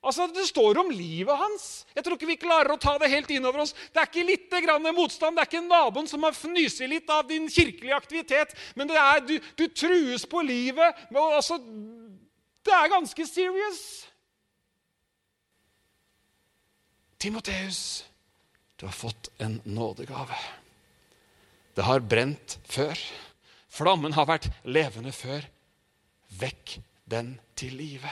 Altså, 0.04 0.28
Det 0.28 0.46
står 0.48 0.78
om 0.78 0.92
livet 0.92 1.38
hans. 1.38 1.86
Jeg 1.96 2.04
tror 2.04 2.18
ikke 2.18 2.28
vi 2.28 2.38
klarer 2.38 2.76
å 2.76 2.78
ta 2.78 2.98
det 3.00 3.10
helt 3.10 3.30
innover 3.32 3.64
oss. 3.64 3.74
Det 3.74 4.02
er 4.02 4.10
ikke 4.10 4.28
litt 4.28 4.56
grann 4.68 4.86
motstand, 4.94 5.38
det 5.38 5.46
er 5.46 5.50
ikke 5.50 5.66
naboen 5.66 6.10
som 6.12 6.24
har 6.28 6.36
fnyst 6.36 6.84
litt 6.92 7.10
av 7.10 7.26
din 7.28 7.48
kirkelige 7.48 7.96
aktivitet, 7.96 8.54
men 8.76 8.92
det 8.92 9.00
er, 9.00 9.24
du, 9.24 9.38
du 9.56 9.68
trues 9.72 10.28
på 10.28 10.44
livet. 10.44 11.06
Men, 11.10 11.38
altså, 11.40 11.58
det 12.68 12.76
er 12.76 12.92
ganske 12.92 13.28
serious. 13.28 13.84
Timoteus, 17.24 18.04
du 18.84 18.88
har 18.88 18.92
fått 18.92 19.30
en 19.38 19.62
nådegave. 19.64 20.36
Det 21.74 21.86
har 21.88 22.02
brent 22.04 22.58
før. 22.68 23.00
Flammen 23.72 24.12
har 24.12 24.28
vært 24.28 24.50
levende 24.68 25.14
før. 25.16 25.46
Vekk 26.36 26.74
den 27.08 27.30
til 27.56 27.78
live. 27.80 28.12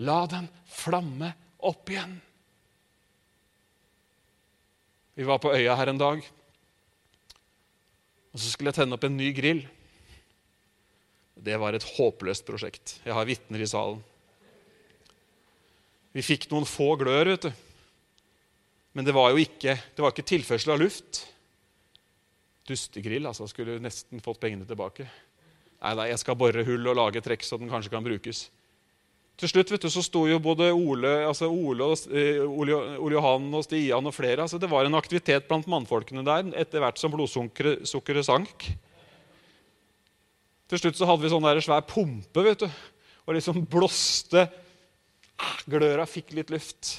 La 0.00 0.22
den 0.32 0.48
flamme 0.64 1.28
opp 1.60 1.92
igjen. 1.92 2.14
Vi 5.20 5.28
var 5.28 5.42
på 5.44 5.52
øya 5.52 5.76
her 5.76 5.92
en 5.92 6.00
dag, 6.00 6.24
og 8.32 8.40
så 8.40 8.48
skulle 8.48 8.72
jeg 8.72 8.80
tenne 8.80 8.96
opp 8.96 9.04
en 9.04 9.20
ny 9.20 9.28
grill. 9.36 9.60
Det 11.36 11.60
var 11.60 11.76
et 11.76 11.90
håpløst 11.98 12.48
prosjekt. 12.48 12.96
Jeg 13.04 13.12
har 13.12 13.28
vitner 13.28 13.60
i 13.60 13.68
salen. 13.68 14.00
Vi 16.16 16.24
fikk 16.24 16.48
noen 16.48 16.64
få 16.64 16.94
glør, 16.96 17.34
vet 17.36 17.50
du. 17.50 17.65
Men 18.96 19.04
det 19.04 19.12
var 19.12 19.34
jo 19.34 19.42
ikke, 19.42 19.76
var 20.00 20.14
ikke 20.14 20.24
tilførsel 20.24 20.72
av 20.72 20.80
luft. 20.80 21.26
Dustegrill, 22.66 23.28
altså. 23.28 23.44
Skulle 23.50 23.76
nesten 23.82 24.22
fått 24.24 24.40
pengene 24.40 24.64
tilbake. 24.64 25.04
Nei, 25.82 25.92
nei, 25.98 26.06
jeg 26.14 26.22
skal 26.22 26.38
bore 26.40 26.64
hull 26.64 26.88
og 26.88 26.96
lage 26.96 27.20
trekk 27.20 27.44
så 27.44 27.58
den 27.60 27.68
kanskje 27.68 27.92
kan 27.92 28.06
brukes. 28.06 28.46
Til 29.36 29.52
slutt 29.52 29.68
vet 29.74 29.84
du, 29.84 29.90
så 29.92 30.00
sto 30.00 30.22
jo 30.30 30.38
både 30.40 30.70
Ole, 30.72 31.12
altså 31.28 31.50
Ole, 31.52 31.84
og, 31.84 32.08
eh, 32.08 32.40
Ole, 32.40 32.78
Ole 32.96 33.18
Johan 33.18 33.50
og 33.52 33.66
Stian 33.66 34.08
og 34.08 34.14
flere 34.16 34.46
altså 34.46 34.56
Det 34.56 34.70
var 34.70 34.88
en 34.88 34.96
aktivitet 34.96 35.44
blant 35.44 35.68
mannfolkene 35.68 36.24
der 36.24 36.48
etter 36.56 36.80
hvert 36.80 36.96
som 36.96 37.12
blodsukkeret 37.12 38.24
sank. 38.24 38.64
Til 40.72 40.80
slutt 40.80 40.96
så 40.96 41.10
hadde 41.10 41.26
vi 41.26 41.34
sånn 41.36 41.44
der 41.44 41.60
svær 41.60 41.84
pumpe 41.84 42.48
vet 42.48 42.64
du, 42.64 42.70
og 43.28 43.36
liksom 43.36 43.60
blåste 43.68 44.48
Gløra 45.68 46.06
fikk 46.08 46.32
litt 46.32 46.48
luft. 46.48 46.94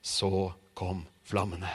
Så 0.00 0.48
kom 0.76 1.06
flammene. 1.24 1.70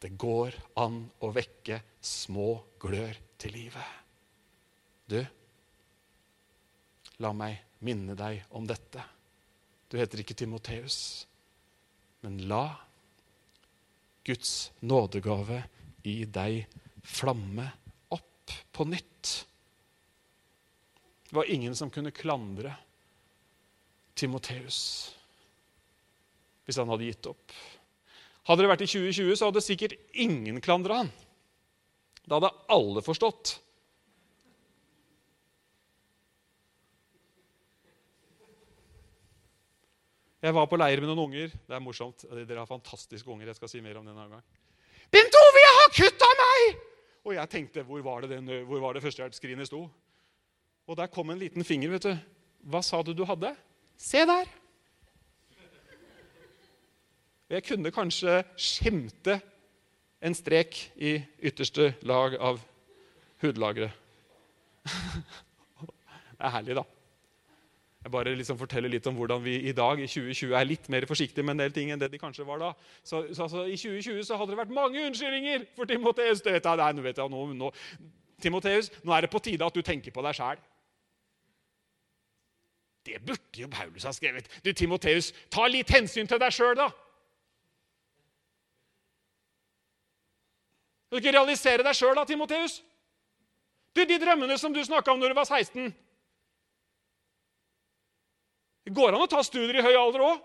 Det 0.00 0.14
går 0.16 0.54
an 0.80 1.02
å 1.20 1.28
vekke 1.34 1.82
små 2.00 2.54
glør 2.80 3.18
til 3.36 3.52
livet. 3.52 3.90
Du, 5.08 5.18
la 7.20 7.32
meg 7.36 7.58
minne 7.84 8.16
deg 8.16 8.46
om 8.56 8.64
dette. 8.68 9.04
Du 9.92 9.98
heter 10.00 10.22
ikke 10.22 10.36
Timoteus, 10.38 11.26
men 12.24 12.40
la 12.48 12.64
Guds 14.24 14.70
nådegave 14.80 15.60
i 16.08 16.22
deg 16.24 16.64
flamme 17.04 17.68
opp 18.14 18.56
på 18.72 18.88
nytt. 18.88 19.34
Det 21.28 21.36
var 21.36 21.52
ingen 21.52 21.76
som 21.76 21.92
kunne 21.92 22.14
klandre 22.14 22.72
Timoteus 24.16 25.17
hvis 26.68 26.76
han 26.76 26.90
hadde 26.92 27.08
gitt 27.08 27.30
opp. 27.30 27.54
Hadde 28.48 28.64
det 28.64 28.68
vært 28.70 28.84
i 28.84 28.90
2020, 28.90 29.32
så 29.40 29.48
hadde 29.48 29.64
sikkert 29.64 29.96
ingen 30.20 30.60
klandra 30.64 31.02
han. 31.02 31.10
Da 32.28 32.36
hadde 32.36 32.52
alle 32.74 33.00
forstått 33.04 33.56
Jeg 40.38 40.54
var 40.54 40.68
på 40.70 40.78
leir 40.78 41.00
med 41.02 41.10
noen 41.10 41.24
unger. 41.24 41.50
Det 41.50 41.74
er 41.74 41.82
morsomt. 41.82 42.22
Dere 42.30 42.60
har 42.62 42.68
fantastiske 42.70 43.26
unger. 43.26 43.48
Jeg 43.50 43.58
skal 43.58 43.70
si 43.72 43.80
mer 43.82 43.98
om 43.98 44.06
det 44.06 44.12
en 44.14 44.36
gang. 44.36 44.44
Bent 45.10 45.34
Ove, 45.34 45.62
jeg 45.64 45.72
har 45.78 45.90
kutta 45.96 46.28
meg! 46.38 46.84
Og 47.26 47.34
jeg 47.34 47.50
tenkte, 47.50 47.82
hvor 47.88 48.04
var 48.06 48.22
det, 48.22 48.36
den, 48.36 48.52
hvor 48.68 48.94
det 48.94 49.02
førstehjelpsskrinet 49.02 49.66
sto? 49.66 49.82
Og 50.86 50.96
der 50.96 51.10
kom 51.10 51.34
en 51.34 51.42
liten 51.42 51.66
finger. 51.66 51.90
vet 51.90 52.06
du. 52.06 52.14
Hva 52.70 52.84
sa 52.86 53.02
du 53.02 53.10
du 53.18 53.24
hadde? 53.26 53.50
Se 53.98 54.22
der! 54.30 54.46
Jeg 57.48 57.64
kunne 57.64 57.90
kanskje 57.90 58.42
skimte 58.60 59.38
en 60.20 60.34
strek 60.36 60.76
i 61.00 61.14
ytterste 61.40 61.94
lag 62.04 62.36
av 62.36 62.60
hudlageret. 63.42 63.94
Det 66.38 66.46
er 66.46 66.52
herlig, 66.54 66.76
da. 66.76 66.84
Jeg 68.04 68.12
bare 68.12 68.34
liksom 68.36 68.58
forteller 68.60 68.92
litt 68.92 69.06
om 69.10 69.16
hvordan 69.18 69.40
vi 69.42 69.56
i 69.68 69.72
dag 69.72 69.98
i 69.98 70.06
2020 70.06 70.54
er 70.54 70.68
litt 70.68 70.86
mer 70.92 71.06
forsiktige 71.08 71.42
med 71.42 71.56
en 71.56 71.64
del 71.64 71.74
ting 71.74 71.90
enn 71.90 71.98
det 72.00 72.10
de 72.12 72.20
kanskje 72.20 72.46
var 72.46 72.60
da. 72.62 72.70
Så, 73.02 73.24
så 73.34 73.48
altså, 73.48 73.64
I 73.64 73.80
2020 73.80 74.22
så 74.28 74.38
hadde 74.38 74.52
det 74.52 74.60
vært 74.60 74.76
mange 74.76 75.02
unnskyldninger 75.08 75.66
for 75.76 75.88
Timoteus. 75.90 76.44
Du 76.44 76.52
vet 76.52 76.68
nei, 76.68 76.92
nå 76.94 77.04
vet 77.08 77.18
jeg, 77.18 77.32
nå, 77.32 77.42
nå. 77.58 77.72
Timoteus, 78.44 78.92
nå 79.02 79.16
er 79.16 79.26
det 79.26 79.32
på 79.32 79.42
tide 79.42 79.66
at 79.66 79.74
du 79.74 79.82
tenker 79.82 80.14
på 80.14 80.22
deg 80.22 80.36
sjæl. 80.38 80.62
Det 83.08 83.18
burde 83.24 83.64
jo 83.64 83.68
Paulus 83.72 84.04
ha 84.04 84.12
skrevet. 84.12 84.46
Du, 84.62 84.70
Timoteus, 84.72 85.32
ta 85.50 85.66
litt 85.66 85.90
hensyn 85.90 86.28
til 86.28 86.40
deg 86.40 86.54
sjøl, 86.54 86.76
da! 86.78 86.92
Skal 91.08 91.16
du 91.16 91.24
ikke 91.24 91.38
realisere 91.38 91.84
deg 91.86 91.96
sjøl, 91.96 92.12
da, 92.18 92.26
Timoteus? 92.28 92.82
Du, 93.96 94.04
De 94.04 94.18
drømmene 94.20 94.58
som 94.60 94.74
du 94.74 94.82
snakka 94.84 95.14
om 95.14 95.22
når 95.22 95.32
du 95.32 95.38
var 95.40 95.48
16 95.48 95.88
det 98.88 98.94
går 98.96 99.12
an 99.12 99.20
å 99.20 99.28
ta 99.28 99.42
studier 99.44 99.76
i 99.76 99.82
høy 99.84 99.98
alder 100.00 100.22
òg. 100.24 100.44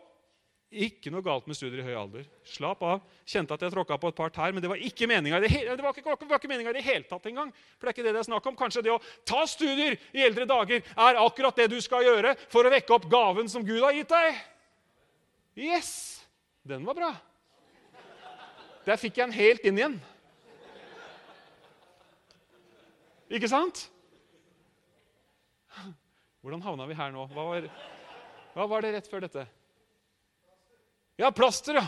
Ikke 0.84 1.08
noe 1.14 1.24
galt 1.24 1.46
med 1.48 1.56
studier 1.56 1.80
i 1.80 1.86
høy 1.86 1.94
alder. 1.96 2.26
Slapp 2.44 2.82
av. 2.84 2.98
Kjente 3.24 3.56
at 3.56 3.62
jeg 3.64 3.72
tråkka 3.72 3.96
på 4.02 4.10
et 4.12 4.18
par 4.18 4.34
tær, 4.36 4.52
men 4.52 4.60
det 4.60 4.68
var 4.68 4.82
ikke 4.84 5.08
meninga 5.08 5.38
i 5.40 5.46
det, 5.46 5.52
hele, 5.54 5.78
det, 5.80 5.86
var 5.86 5.96
ikke, 5.96 6.18
var 6.28 6.42
ikke 6.42 6.50
i 6.52 6.74
det 6.76 6.84
hele 6.84 7.08
tatt 7.08 7.30
engang. 7.30 7.54
For 7.78 7.88
det 7.88 7.94
er 7.94 7.96
ikke 7.96 8.06
det 8.10 8.14
det 8.18 8.20
er 8.20 8.28
snakk 8.28 8.50
om. 8.52 8.58
Kanskje 8.60 8.84
det 8.84 8.92
å 8.92 9.00
ta 9.24 9.46
studier 9.48 9.96
i 10.12 10.26
eldre 10.28 10.44
dager 10.50 10.84
er 10.84 11.22
akkurat 11.24 11.62
det 11.62 11.70
du 11.72 11.78
skal 11.80 12.04
gjøre 12.04 12.36
for 12.52 12.68
å 12.68 12.74
vekke 12.74 12.98
opp 12.98 13.08
gaven 13.16 13.48
som 13.48 13.64
Gud 13.64 13.80
har 13.80 13.96
gitt 13.96 14.12
deg. 14.12 14.44
Yes! 15.70 15.94
Den 16.68 16.84
var 16.84 17.00
bra. 17.00 17.14
Der 18.84 19.00
fikk 19.00 19.22
jeg 19.22 19.30
den 19.30 19.40
helt 19.40 19.72
inn 19.72 19.80
igjen. 19.80 20.02
Ikke 23.34 23.50
sant? 23.50 23.88
Hvordan 26.44 26.62
havna 26.62 26.86
vi 26.90 26.98
her 26.98 27.14
nå? 27.16 27.26
Hva 27.34 27.48
var 27.50 27.68
hva 28.54 28.68
var 28.70 28.84
det 28.86 28.92
rett 28.94 29.10
før 29.10 29.24
dette? 29.26 29.48
Ja, 31.18 31.32
plaster, 31.34 31.80
ja. 31.80 31.88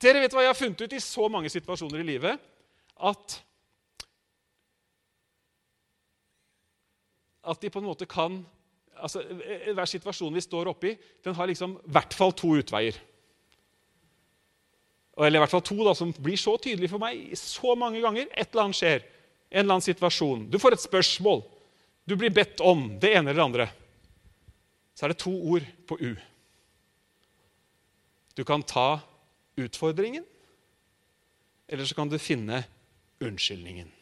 Dere 0.00 0.22
vet 0.22 0.32
hva 0.32 0.44
jeg 0.44 0.52
har 0.52 0.56
funnet 0.56 0.84
ut 0.84 0.94
i 0.96 1.02
så 1.02 1.26
mange 1.32 1.50
situasjoner 1.52 2.00
i 2.00 2.08
livet? 2.14 2.48
At 2.96 3.42
At 7.48 7.60
de 7.62 7.70
på 7.72 7.80
en 7.80 7.88
måte 7.88 8.04
kan 8.04 8.42
altså 8.98 9.22
Hver 9.22 9.86
situasjon 9.88 10.34
vi 10.34 10.42
står 10.42 10.68
oppi, 10.68 10.90
den 11.24 11.36
har 11.36 11.46
liksom 11.46 11.76
i 11.78 11.92
hvert 11.94 12.14
fall 12.16 12.32
to 12.36 12.50
utveier. 12.58 12.96
Eller 15.18 15.38
i 15.38 15.42
hvert 15.42 15.52
fall 15.52 15.62
to 15.66 15.76
da, 15.86 15.94
som 15.94 16.10
blir 16.12 16.38
så 16.38 16.56
tydelige 16.58 16.90
for 16.92 17.02
meg 17.02 17.30
så 17.38 17.74
mange 17.78 18.02
ganger. 18.02 18.26
Et 18.34 18.50
eller 18.50 18.68
annet 18.68 18.78
skjer. 18.78 19.06
En 19.50 19.62
eller 19.64 19.78
annen 19.78 19.86
situasjon. 19.86 20.46
Du 20.50 20.58
får 20.60 20.76
et 20.76 20.84
spørsmål. 20.84 21.42
Du 22.08 22.16
blir 22.16 22.32
bedt 22.34 22.60
om 22.64 22.90
det 23.00 23.14
ene 23.14 23.30
eller 23.30 23.40
det 23.40 23.46
andre 23.48 23.68
så 24.98 25.06
er 25.06 25.12
det 25.12 25.20
to 25.22 25.30
ord 25.30 25.66
på 25.86 25.94
U. 26.00 26.14
Du 28.34 28.42
kan 28.44 28.64
ta 28.66 28.98
utfordringen, 29.54 30.24
eller 31.68 31.86
så 31.86 31.94
kan 31.94 32.10
du 32.10 32.18
finne 32.18 32.64
unnskyldningen. 33.22 33.92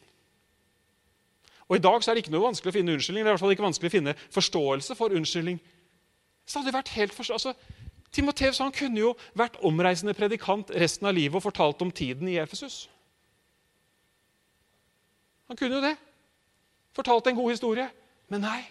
Og 1.67 1.75
I 1.77 1.83
dag 1.83 2.01
er 2.01 2.15
det 2.15 2.23
ikke 2.23 2.33
noe 2.33 2.47
vanskelig 2.47 2.73
å 2.73 2.77
finne 2.79 2.95
unnskyldning, 2.97 3.21
det 3.21 3.29
er 3.29 3.35
i 3.35 3.35
hvert 3.35 3.43
fall 3.43 3.53
ikke 3.53 3.67
vanskelig 3.67 3.91
å 3.91 3.95
finne 3.97 4.15
forståelse 4.33 4.97
for 4.97 5.13
unnskyldning. 5.13 5.59
Så 6.49 6.57
hadde 6.57 6.71
det 6.71 6.77
vært 6.79 6.93
helt 6.95 7.13
forstå 7.13 7.37
altså, 7.37 7.53
Timoteus 8.17 8.63
han 8.63 8.73
kunne 8.73 9.03
jo 9.03 9.13
vært 9.37 9.59
omreisende 9.67 10.15
predikant 10.17 10.71
resten 10.73 11.05
av 11.05 11.13
livet 11.13 11.37
og 11.37 11.45
fortalt 11.45 11.83
om 11.85 11.91
tiden 11.91 12.29
i 12.31 12.39
Efesus. 12.41 12.87
Han 15.47 15.59
kunne 15.59 15.79
jo 15.79 15.83
det. 15.83 15.95
Fortalt 16.95 17.27
en 17.29 17.37
god 17.37 17.51
historie. 17.53 17.87
Men 18.31 18.43
nei. 18.43 18.61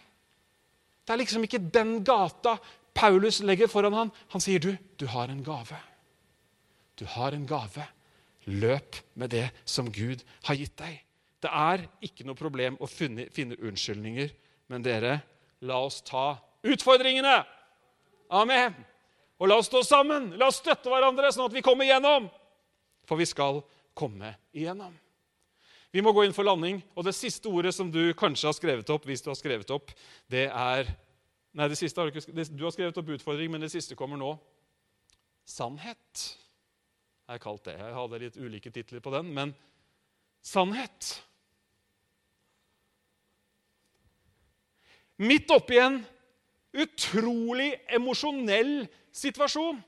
Det 1.07 1.15
er 1.15 1.23
liksom 1.23 1.45
ikke 1.47 1.63
den 1.73 2.01
gata 2.05 2.57
Paulus 2.97 3.43
legger 3.45 3.69
foran 3.69 3.95
han. 3.95 4.11
Han 4.33 4.43
sier, 4.43 4.61
du, 4.61 4.73
du 4.97 5.07
har 5.13 5.29
en 5.29 5.43
gave. 5.45 5.79
Du 6.97 7.05
har 7.13 7.37
en 7.37 7.47
gave. 7.47 7.85
Løp 8.47 8.97
med 9.15 9.31
det 9.35 9.51
som 9.69 9.91
Gud 9.93 10.25
har 10.49 10.57
gitt 10.59 10.77
deg. 10.81 11.03
Det 11.43 11.53
er 11.53 11.85
ikke 12.05 12.25
noe 12.27 12.39
problem 12.39 12.79
å 12.81 12.89
finne, 12.89 13.29
finne 13.35 13.59
unnskyldninger, 13.61 14.31
men 14.73 14.83
dere, 14.83 15.19
la 15.61 15.79
oss 15.85 16.01
ta 16.07 16.39
utfordringene. 16.67 17.37
Amen. 18.35 18.75
Og 19.37 19.51
la 19.51 19.59
oss 19.61 19.69
stå 19.69 19.83
sammen. 19.87 20.33
La 20.41 20.49
oss 20.49 20.63
støtte 20.63 20.91
hverandre, 20.91 21.31
sånn 21.35 21.47
at 21.51 21.55
vi 21.55 21.63
kommer 21.65 21.87
igjennom. 21.87 22.31
For 23.07 23.21
vi 23.21 23.29
skal 23.29 23.61
komme 23.97 24.35
igjennom. 24.57 24.95
Vi 25.95 26.03
må 26.05 26.13
gå 26.13 26.27
inn 26.27 26.35
for 26.37 26.47
landing. 26.47 26.81
Og 26.95 27.07
det 27.07 27.15
siste 27.17 27.51
ordet 27.51 27.75
som 27.75 27.91
du 27.93 28.03
kanskje 28.19 28.49
har 28.51 28.57
skrevet 28.57 28.91
opp, 28.93 29.07
hvis 29.09 29.25
du 29.25 29.31
har 29.31 29.39
skrevet 29.39 29.71
opp, 29.75 29.93
det 30.33 30.49
er 30.51 30.95
Nei, 31.57 31.71
det 31.73 31.79
siste 31.81 31.97
har 31.97 32.11
du, 32.13 32.19
ikke, 32.21 32.45
du 32.53 32.67
har 32.67 32.73
skrevet 32.75 32.99
opp 33.01 33.11
utfordring, 33.15 33.49
men 33.49 33.63
det 33.65 33.71
siste 33.73 33.97
kommer 33.97 34.19
nå. 34.21 34.35
Sannhet. 35.49 36.25
Jeg 37.25 37.33
har 37.33 37.41
kalt 37.41 37.65
det. 37.65 37.79
Jeg 37.81 37.95
hadde 37.97 38.19
litt 38.21 38.37
ulike 38.37 38.73
titler 38.75 39.01
på 39.01 39.13
den, 39.15 39.31
men 39.33 39.55
sannhet. 40.45 41.15
Midt 45.17 45.49
oppi 45.55 45.81
en 45.81 46.03
utrolig 46.77 47.71
emosjonell 47.97 48.85
situasjon. 49.17 49.81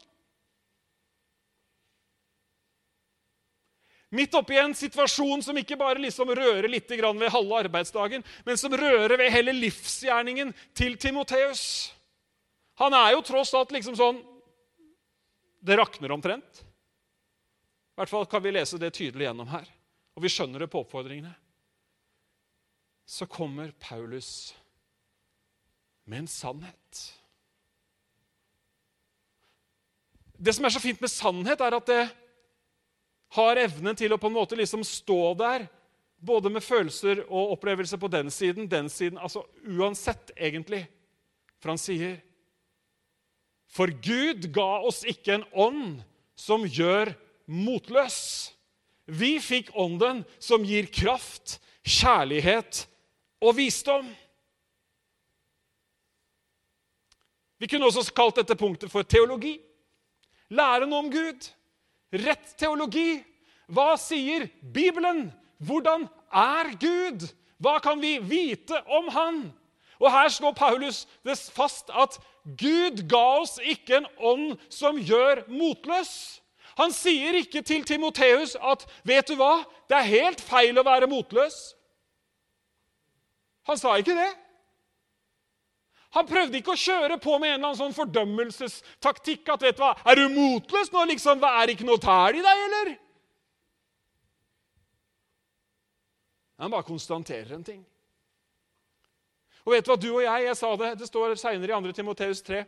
Midt 4.11 4.35
oppi 4.38 4.57
en 4.57 4.73
situasjon 4.73 5.42
som 5.44 5.59
ikke 5.61 5.77
bare 5.77 6.01
liksom 6.01 6.31
rører 6.33 6.68
litt 6.71 6.88
ved 6.88 7.29
halve 7.29 7.59
arbeidsdagen, 7.64 8.25
men 8.44 8.57
som 8.57 8.73
rører 8.73 9.18
ved 9.21 9.33
hele 9.33 9.53
livsgjerningen 9.53 10.55
til 10.73 10.97
Timoteus. 10.97 11.92
Han 12.81 12.94
er 12.94 13.12
jo 13.12 13.25
tross 13.27 13.53
alt 13.55 13.75
liksom 13.75 13.97
sånn 13.99 14.23
Det 15.61 15.75
rakner 15.75 16.12
omtrent. 16.14 16.61
I 16.62 17.99
hvert 17.99 18.11
fall 18.12 18.29
kan 18.31 18.42
vi 18.44 18.53
lese 18.55 18.79
det 18.79 18.92
tydelig 18.94 19.27
gjennom 19.27 19.49
her. 19.51 19.66
Og 20.14 20.23
vi 20.23 20.31
skjønner 20.31 20.62
det 20.62 20.68
på 20.71 20.85
oppfordringene. 20.85 21.33
Så 23.03 23.27
kommer 23.27 23.73
Paulus 23.83 24.55
med 26.07 26.23
en 26.23 26.31
sannhet. 26.31 27.01
Det 30.38 30.55
som 30.55 30.64
er 30.64 30.77
så 30.77 30.83
fint 30.83 31.03
med 31.03 31.11
sannhet, 31.11 31.59
er 31.59 31.75
at 31.75 31.90
det 31.90 32.03
har 33.37 33.61
evnen 33.61 33.97
til 33.99 34.14
å 34.14 34.21
på 34.21 34.31
en 34.31 34.37
måte 34.38 34.57
liksom 34.57 34.85
stå 34.87 35.35
der, 35.38 35.67
både 36.19 36.51
med 36.51 36.64
følelser 36.64 37.23
og 37.29 37.55
opplevelser 37.55 38.01
på 38.01 38.11
den 38.11 38.31
siden, 38.35 38.67
den 38.67 38.88
siden 38.91 39.21
Altså 39.23 39.45
uansett, 39.62 40.33
egentlig. 40.35 40.87
For 41.62 41.71
han 41.75 41.79
sier 41.79 42.19
For 43.69 43.93
Gud 44.03 44.49
ga 44.55 44.81
oss 44.88 45.05
ikke 45.07 45.37
en 45.37 45.45
ånd 45.53 46.01
som 46.38 46.64
gjør 46.64 47.12
motløs. 47.47 48.19
Vi 49.07 49.37
fikk 49.41 49.71
ånden 49.77 50.25
som 50.41 50.64
gir 50.64 50.88
kraft, 50.93 51.59
kjærlighet 51.85 52.87
og 53.45 53.57
visdom. 53.57 54.09
Vi 57.59 57.67
kunne 57.67 57.88
også 57.88 58.05
kalt 58.14 58.38
dette 58.38 58.57
punktet 58.59 58.93
for 58.93 59.07
teologi. 59.07 59.57
Lære 60.49 60.87
noe 60.88 61.05
om 61.05 61.11
Gud. 61.12 61.49
Rett 62.12 62.55
teologi. 62.59 63.21
Hva 63.68 63.97
sier 64.01 64.49
Bibelen? 64.62 65.29
Hvordan 65.59 66.07
er 66.33 66.73
Gud? 66.81 67.29
Hva 67.59 67.79
kan 67.85 68.01
vi 68.01 68.16
vite 68.23 68.81
om 68.87 69.09
Han? 69.12 69.40
Og 69.99 70.12
Her 70.14 70.29
slår 70.31 70.55
Paulus 70.57 71.07
det 71.27 71.37
fast 71.53 71.90
at 71.90 72.21
Gud 72.59 73.03
ga 73.11 73.25
oss 73.42 73.59
ikke 73.59 73.99
en 73.99 74.07
ånd 74.18 74.53
som 74.73 74.97
gjør 74.97 75.42
motløs. 75.51 76.40
Han 76.79 76.94
sier 76.94 77.35
ikke 77.40 77.64
til 77.66 77.83
Timoteus 77.85 78.55
at 78.55 78.87
'vet 79.05 79.29
du 79.29 79.35
hva, 79.35 79.64
det 79.90 79.97
er 79.99 80.12
helt 80.14 80.40
feil 80.40 80.79
å 80.79 80.87
være 80.87 81.11
motløs'. 81.11 81.75
Han 83.66 83.77
sa 83.77 83.97
ikke 83.99 84.14
det. 84.14 84.31
Han 86.16 86.27
prøvde 86.27 86.57
ikke 86.57 86.73
å 86.73 86.81
kjøre 86.81 87.18
på 87.21 87.35
med 87.37 87.51
en 87.51 87.59
eller 87.59 87.68
annen 87.68 87.81
sånn 87.83 87.97
fordømmelsestaktikk. 87.97 89.49
at 89.53 89.62
vet 89.62 89.77
du 89.77 89.83
hva, 89.83 89.94
'Er 90.05 90.14
du 90.14 90.29
motløs 90.29 90.92
nå? 90.92 91.05
liksom, 91.05 91.44
Er 91.44 91.66
det 91.66 91.77
ikke 91.77 91.87
noe 91.87 91.99
tæl 91.99 92.38
i 92.38 92.42
deg, 92.42 92.64
eller?' 92.66 92.99
Han 96.59 96.71
bare 96.71 96.83
konstaterer 96.83 97.55
en 97.55 97.64
ting. 97.64 97.87
Og 99.64 99.73
vet 99.73 99.85
du 99.85 99.90
hva, 99.90 100.01
du 100.01 100.09
og 100.14 100.23
jeg 100.23 100.44
jeg 100.49 100.57
sa 100.57 100.77
det, 100.77 100.99
det 100.99 101.07
står 101.07 101.35
seinere 101.37 101.77
i 101.77 101.83
2. 101.83 101.92
Timoteus 101.92 102.42
3. 102.42 102.64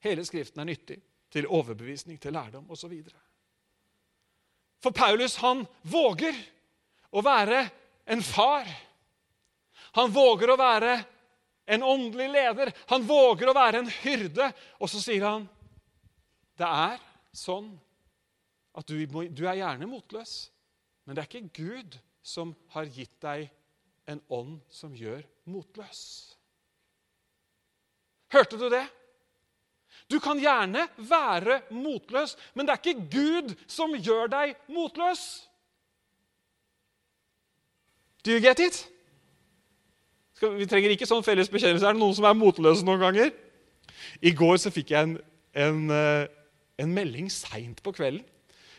Hele 0.00 0.24
Skriften 0.24 0.60
er 0.60 0.64
nyttig 0.64 1.02
til 1.30 1.46
overbevisning, 1.46 2.18
til 2.20 2.32
lærdom 2.32 2.70
osv. 2.70 2.94
For 4.80 4.90
Paulus 4.90 5.36
han 5.36 5.66
våger 5.82 6.34
å 7.12 7.22
være 7.22 7.70
en 8.06 8.22
far. 8.22 8.66
Han 9.92 10.10
våger 10.10 10.50
å 10.50 10.56
være 10.56 11.04
en 11.68 11.84
åndelig 11.84 12.28
leder. 12.32 12.72
Han 12.88 13.04
våger 13.06 13.50
å 13.50 13.56
være 13.56 13.82
en 13.82 13.90
hyrde. 14.00 14.50
Og 14.80 14.90
så 14.90 15.02
sier 15.04 15.26
han 15.28 15.46
det 16.58 16.66
er 16.66 16.98
sånn 17.36 17.68
at 18.78 18.88
du, 18.88 18.98
du 19.06 19.44
er 19.46 19.60
gjerne 19.60 19.86
motløs, 19.90 20.48
men 21.06 21.14
det 21.14 21.22
er 21.22 21.28
ikke 21.28 21.60
Gud 21.60 21.98
som 22.26 22.50
har 22.74 22.88
gitt 22.90 23.14
deg 23.22 23.46
en 24.10 24.20
ånd 24.32 24.58
som 24.72 24.94
gjør 24.96 25.22
motløs. 25.50 26.00
Hørte 28.32 28.58
du 28.60 28.66
det? 28.72 28.84
Du 30.08 30.18
kan 30.24 30.40
gjerne 30.40 30.86
være 30.96 31.62
motløs, 31.74 32.36
men 32.54 32.66
det 32.66 32.74
er 32.74 32.82
ikke 32.82 33.08
Gud 33.12 33.54
som 33.70 33.94
gjør 33.96 34.30
deg 34.32 34.56
motløs. 34.72 35.24
Do 38.24 38.34
you 38.34 38.40
get 38.40 38.60
it? 38.60 38.86
Vi 40.40 40.66
trenger 40.70 40.94
ikke 40.94 41.08
sånn 41.08 41.24
felles 41.26 41.50
bekjennelse. 41.50 41.86
Er 41.86 41.96
det 41.96 42.02
noen 42.02 42.16
som 42.16 42.26
er 42.28 42.36
motløse 42.38 42.86
noen 42.86 43.02
ganger? 43.02 43.32
I 44.22 44.32
går 44.36 44.58
så 44.62 44.72
fikk 44.74 44.92
jeg 44.94 45.08
en, 45.08 45.14
en, 45.58 45.80
eh, 45.94 46.26
en 46.82 46.94
melding 46.94 47.30
seint 47.32 47.82
på 47.84 47.94
kvelden 47.96 48.24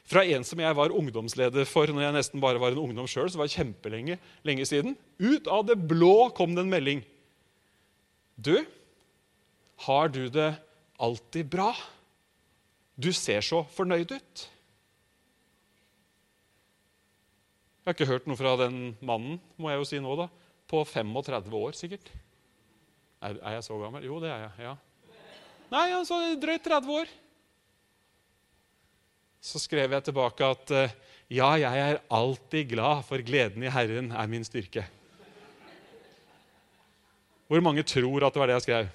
fra 0.09 0.23
en 0.25 0.45
som 0.47 0.57
jeg 0.57 0.73
var 0.73 0.93
ungdomsleder 0.95 1.67
for 1.69 1.91
når 1.91 2.07
jeg 2.07 2.15
nesten 2.15 2.41
bare 2.41 2.61
var 2.61 2.73
en 2.73 2.81
ungdom 2.81 3.07
sjøl. 3.09 3.29
Så 3.29 3.41
var 3.41 3.51
kjempelenge 3.51 4.17
lenge 4.47 4.65
siden. 4.65 4.97
Ut 5.21 5.49
av 5.51 5.67
det 5.69 5.77
blå 5.89 6.31
kom 6.37 6.55
det 6.55 6.65
en 6.65 6.71
melding. 6.73 7.03
Du, 8.39 8.55
har 9.85 10.09
du 10.09 10.25
det 10.31 10.53
alltid 10.99 11.51
bra? 11.51 11.73
Du 12.99 13.11
ser 13.15 13.43
så 13.45 13.61
fornøyd 13.75 14.15
ut. 14.15 14.47
Jeg 17.79 17.87
har 17.87 17.95
ikke 17.95 18.09
hørt 18.09 18.27
noe 18.29 18.37
fra 18.37 18.53
den 18.59 18.95
mannen, 19.01 19.39
må 19.57 19.71
jeg 19.71 19.79
jo 19.81 19.87
si 19.87 20.01
nå, 20.03 20.13
da 20.19 20.27
på 20.69 20.83
35 20.85 21.55
år, 21.57 21.73
sikkert. 21.77 22.11
Er, 23.19 23.35
er, 23.41 23.57
jeg 23.57 23.65
så 23.65 23.79
gammel? 23.81 24.05
Jo, 24.05 24.19
det 24.21 24.29
er 24.31 24.45
jeg. 24.45 24.69
ja. 24.69 24.75
Nei, 25.69 25.87
altså 25.93 26.19
drøyt 26.41 26.63
30 26.65 26.93
år. 27.01 27.09
Så 29.39 29.61
skrev 29.61 29.91
jeg 29.95 30.05
tilbake 30.07 30.45
at 30.45 30.71
eh, 30.75 30.95
ja, 31.31 31.49
jeg 31.61 31.83
er 31.83 31.99
alltid 32.11 32.71
glad, 32.73 33.03
for 33.07 33.21
gleden 33.25 33.63
i 33.63 33.71
Herren 33.71 34.11
er 34.11 34.31
min 34.31 34.45
styrke. 34.45 34.85
Hvor 37.49 37.61
mange 37.65 37.85
tror 37.87 38.25
at 38.25 38.33
det 38.33 38.41
var 38.41 38.49
det 38.49 38.57
jeg 38.59 38.67
skrev? 38.67 38.89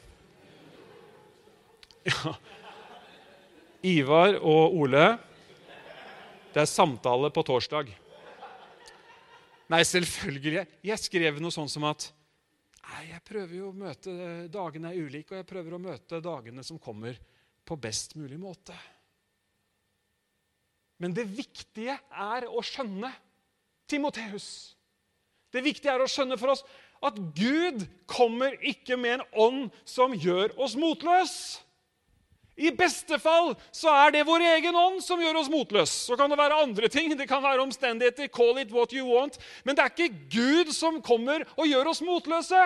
Ja. 2.05 2.35
Ivar 3.85 4.39
og 4.41 4.77
Ole, 4.81 5.05
det 6.55 6.63
er 6.63 6.71
samtale 6.71 7.29
på 7.35 7.43
torsdag. 7.45 7.91
Nei, 9.73 9.81
selvfølgelig. 9.89 10.67
Jeg 10.85 11.01
skrev 11.01 11.41
noe 11.41 11.55
sånn 11.55 11.71
som 11.73 11.87
at 11.89 12.11
nei, 12.85 13.07
jeg 13.15 13.23
prøver 13.25 13.55
jo 13.57 13.71
å 13.71 13.77
møte 13.77 14.15
Dagene 14.53 14.93
er 14.93 15.07
ulike, 15.07 15.33
og 15.33 15.41
jeg 15.41 15.49
prøver 15.49 15.77
å 15.77 15.83
møte 15.83 16.21
dagene 16.25 16.65
som 16.67 16.81
kommer, 16.81 17.17
på 17.65 17.79
best 17.81 18.13
mulig 18.21 18.37
måte. 18.37 18.75
Men 21.01 21.15
det 21.17 21.25
viktige 21.33 21.97
er 21.97 22.45
å 22.45 22.61
skjønne 22.61 23.09
Timoteus. 23.89 24.77
Det 25.49 25.63
viktige 25.65 25.95
er 25.95 26.05
å 26.05 26.09
skjønne 26.11 26.37
for 26.37 26.53
oss 26.53 26.65
at 27.05 27.17
Gud 27.37 27.87
kommer 28.11 28.57
ikke 28.65 28.99
med 29.01 29.19
en 29.19 29.25
ånd 29.47 29.81
som 29.89 30.13
gjør 30.13 30.53
oss 30.61 30.77
motløse. 30.77 31.65
I 32.55 32.71
beste 32.71 33.19
fall 33.19 33.57
så 33.75 33.91
er 33.91 34.13
det 34.15 34.27
vår 34.29 34.45
egen 34.53 34.77
ånd 34.79 35.01
som 35.03 35.19
gjør 35.23 35.41
oss 35.41 35.51
motløse. 35.51 35.97
Så 36.07 36.19
kan 36.19 36.31
det 36.31 36.39
være 36.39 36.61
andre 36.63 36.89
ting, 36.93 37.11
det 37.19 37.27
kan 37.29 37.43
være 37.43 37.65
omstendigheter. 37.65 38.31
Call 38.31 38.61
it 38.63 38.71
what 38.71 38.95
you 38.95 39.09
want. 39.09 39.39
Men 39.65 39.75
det 39.75 39.83
er 39.83 39.91
ikke 39.91 40.31
Gud 40.31 40.71
som 40.75 41.01
kommer 41.03 41.43
og 41.57 41.67
gjør 41.67 41.91
oss 41.91 42.03
motløse. 42.07 42.61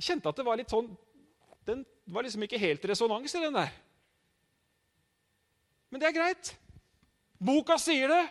Jeg 0.00 0.08
kjente 0.08 0.32
at 0.32 0.40
det 0.40 0.46
var 0.46 0.56
litt 0.56 0.72
sånn 0.72 0.88
Den 1.68 1.84
var 2.08 2.24
liksom 2.24 2.42
ikke 2.46 2.58
helt 2.58 2.84
resonans 2.88 3.34
i 3.36 3.42
den 3.42 3.54
der. 3.54 3.68
Men 5.92 6.00
det 6.00 6.08
er 6.08 6.16
greit. 6.16 6.54
Boka 7.36 7.76
sier 7.78 8.08
det. 8.08 8.24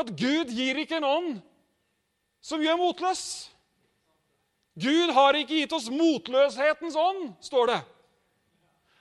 At 0.00 0.14
Gud 0.16 0.52
gir 0.54 0.80
ikke 0.80 0.96
en 0.96 1.06
ånd 1.06 1.30
som 2.40 2.62
gjør 2.62 2.78
motløs. 2.80 3.22
Gud 4.80 5.12
har 5.12 5.36
ikke 5.36 5.60
gitt 5.60 5.74
oss 5.76 5.90
motløshetens 5.92 6.96
ånd, 6.96 7.34
står 7.44 7.72
det. 7.74 7.80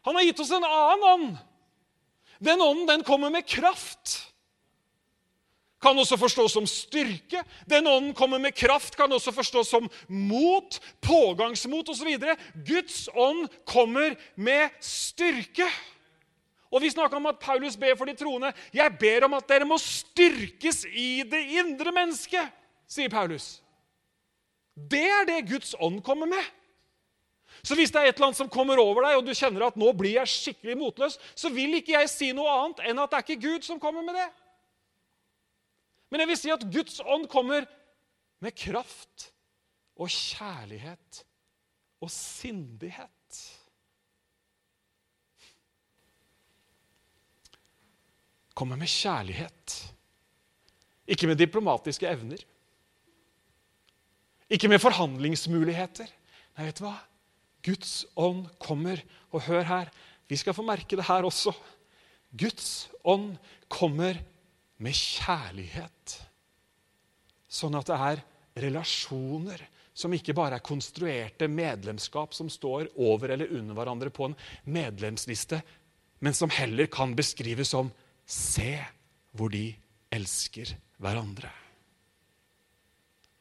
Han 0.07 0.15
har 0.15 0.23
gitt 0.23 0.39
oss 0.39 0.51
en 0.55 0.65
annen 0.65 1.05
ånd. 1.13 1.37
Den 2.39 2.61
ånden 2.61 2.87
den 2.87 3.03
kommer 3.03 3.29
med 3.29 3.47
kraft. 3.47 4.29
Kan 5.79 5.99
også 5.99 6.17
forstås 6.19 6.53
som 6.53 6.67
styrke. 6.67 7.43
Den 7.67 7.87
ånden 7.87 8.13
kommer 8.13 8.39
med 8.39 8.55
kraft, 8.55 8.95
kan 8.99 9.11
også 9.11 9.31
forstås 9.31 9.69
som 9.71 9.87
mot, 10.07 10.79
pågangsmot 11.01 11.89
osv. 11.89 12.09
Guds 12.67 13.07
ånd 13.15 13.47
kommer 13.67 14.15
med 14.35 14.75
styrke. 14.83 15.67
Og 16.69 16.81
Vi 16.81 16.91
snakka 16.91 17.15
om 17.15 17.25
at 17.25 17.39
Paulus 17.39 17.77
ber 17.77 17.95
for 17.97 18.05
de 18.05 18.13
troende. 18.15 18.51
Jeg 18.73 18.97
ber 18.99 19.25
om 19.25 19.33
at 19.33 19.47
dere 19.49 19.65
må 19.65 19.77
styrkes 19.81 20.83
i 20.85 21.23
det 21.25 21.41
indre 21.57 21.91
mennesket, 21.95 22.51
sier 22.87 23.09
Paulus. 23.09 23.57
Det 24.75 25.07
er 25.07 25.25
det 25.27 25.47
Guds 25.49 25.73
ånd 25.79 26.03
kommer 26.05 26.29
med. 26.29 26.43
Så 27.63 27.75
hvis 27.75 27.91
det 27.91 28.01
er 28.01 28.09
et 28.09 28.15
eller 28.15 28.29
annet 28.29 28.39
som 28.39 28.51
kommer 28.51 28.79
over 28.81 29.05
deg, 29.05 29.17
og 29.19 29.25
du 29.27 29.33
kjenner 29.35 29.67
at 29.67 29.79
nå 29.79 29.91
blir 29.97 30.15
jeg 30.17 30.31
skikkelig 30.31 30.77
motløs, 30.79 31.17
så 31.35 31.51
vil 31.53 31.79
ikke 31.79 31.97
jeg 31.97 32.11
si 32.11 32.31
noe 32.35 32.51
annet 32.53 32.83
enn 32.89 33.01
at 33.03 33.11
det 33.11 33.19
er 33.19 33.25
ikke 33.27 33.47
Gud 33.47 33.67
som 33.67 33.81
kommer 33.81 34.05
med 34.05 34.17
det. 34.17 34.29
Men 36.09 36.23
jeg 36.23 36.31
vil 36.31 36.39
si 36.41 36.53
at 36.53 36.65
Guds 36.73 37.01
ånd 37.05 37.27
kommer 37.29 37.67
med 38.39 38.55
kraft 38.57 39.29
og 39.99 40.09
kjærlighet 40.09 41.23
og 41.99 42.11
sindighet. 42.13 43.39
Kommer 48.55 48.79
med 48.79 48.91
kjærlighet. 48.91 49.75
Ikke 51.07 51.27
med 51.27 51.39
diplomatiske 51.39 52.07
evner. 52.07 52.41
Ikke 54.49 54.67
med 54.67 54.81
forhandlingsmuligheter. 54.81 56.09
Nei, 56.57 56.65
vet 56.65 56.79
du 56.79 56.87
hva? 56.87 56.97
Guds 57.65 58.05
ånd 58.15 58.47
kommer. 58.61 59.01
Og 59.33 59.43
hør 59.47 59.65
her, 59.67 59.91
vi 60.29 60.37
skal 60.39 60.55
få 60.55 60.65
merke 60.65 60.97
det 60.97 61.07
her 61.07 61.27
også. 61.27 61.53
Guds 62.31 62.89
ånd 63.03 63.33
kommer 63.71 64.19
med 64.79 64.95
kjærlighet. 64.95 66.15
Sånn 67.49 67.75
at 67.79 67.89
det 67.89 67.97
er 67.97 68.23
relasjoner 68.69 69.63
som 69.99 70.13
ikke 70.15 70.35
bare 70.37 70.59
er 70.59 70.65
konstruerte 70.65 71.49
medlemskap 71.51 72.35
som 72.37 72.51
står 72.51 72.91
over 73.01 73.33
eller 73.33 73.51
under 73.57 73.75
hverandre 73.75 74.11
på 74.13 74.29
en 74.29 74.37
medlemsliste, 74.69 75.59
men 76.23 76.35
som 76.35 76.51
heller 76.53 76.87
kan 76.91 77.15
beskrives 77.17 77.73
som 77.73 77.91
Se 78.29 78.75
hvor 79.33 79.49
de 79.49 79.71
elsker 80.13 80.75
hverandre. 81.01 81.49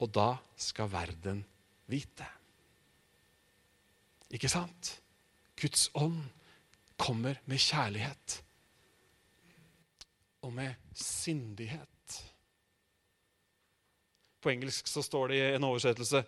Og 0.01 0.09
da 0.17 0.31
skal 0.57 0.89
verden 0.89 1.43
vite. 1.93 2.25
Ikke 4.31 4.49
sant? 4.49 4.99
Guds 5.61 5.89
ånd 5.95 6.23
kommer 6.99 7.39
med 7.47 7.59
kjærlighet 7.59 8.43
og 10.43 10.53
med 10.53 10.75
sindighet. 10.95 11.89
På 14.41 14.51
engelsk 14.51 14.87
så 14.87 15.03
står 15.03 15.29
det 15.29 15.39
i 15.39 15.55
en 15.55 15.65
oversettelse 15.65 16.25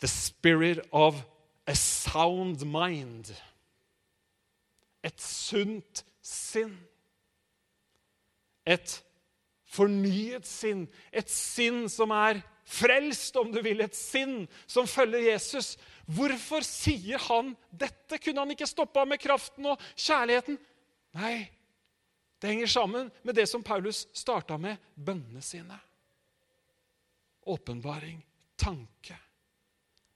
The 0.00 0.08
spirit 0.08 0.80
of 0.92 1.14
a 1.66 1.74
sound 1.74 2.64
mind. 2.64 3.34
Et 5.02 5.20
sunt 5.20 6.04
sinn. 6.22 6.78
Et 8.66 9.04
fornyet 9.66 10.46
sinn. 10.46 10.86
Et 11.12 11.30
sinn 11.30 11.88
som 11.90 12.14
er 12.14 12.40
frelst, 12.68 13.36
om 13.36 13.50
du 13.52 13.60
vil. 13.64 13.80
Et 13.80 13.96
sinn 13.96 14.46
som 14.66 14.86
følger 14.86 15.32
Jesus. 15.32 15.76
Hvorfor 16.08 16.64
sier 16.64 17.20
han 17.28 17.52
dette? 17.68 18.16
Kunne 18.16 18.40
han 18.40 18.54
ikke 18.54 18.68
stoppa 18.68 19.04
med 19.04 19.20
kraften 19.20 19.66
og 19.68 19.82
kjærligheten? 19.92 20.56
Nei, 21.18 21.36
det 22.40 22.52
henger 22.52 22.70
sammen 22.72 23.10
med 23.26 23.36
det 23.36 23.48
som 23.50 23.64
Paulus 23.64 24.06
starta 24.16 24.56
med 24.60 24.80
bønnene 24.94 25.42
sine. 25.44 25.76
Åpenbaring, 27.48 28.22
tanke. 28.56 29.16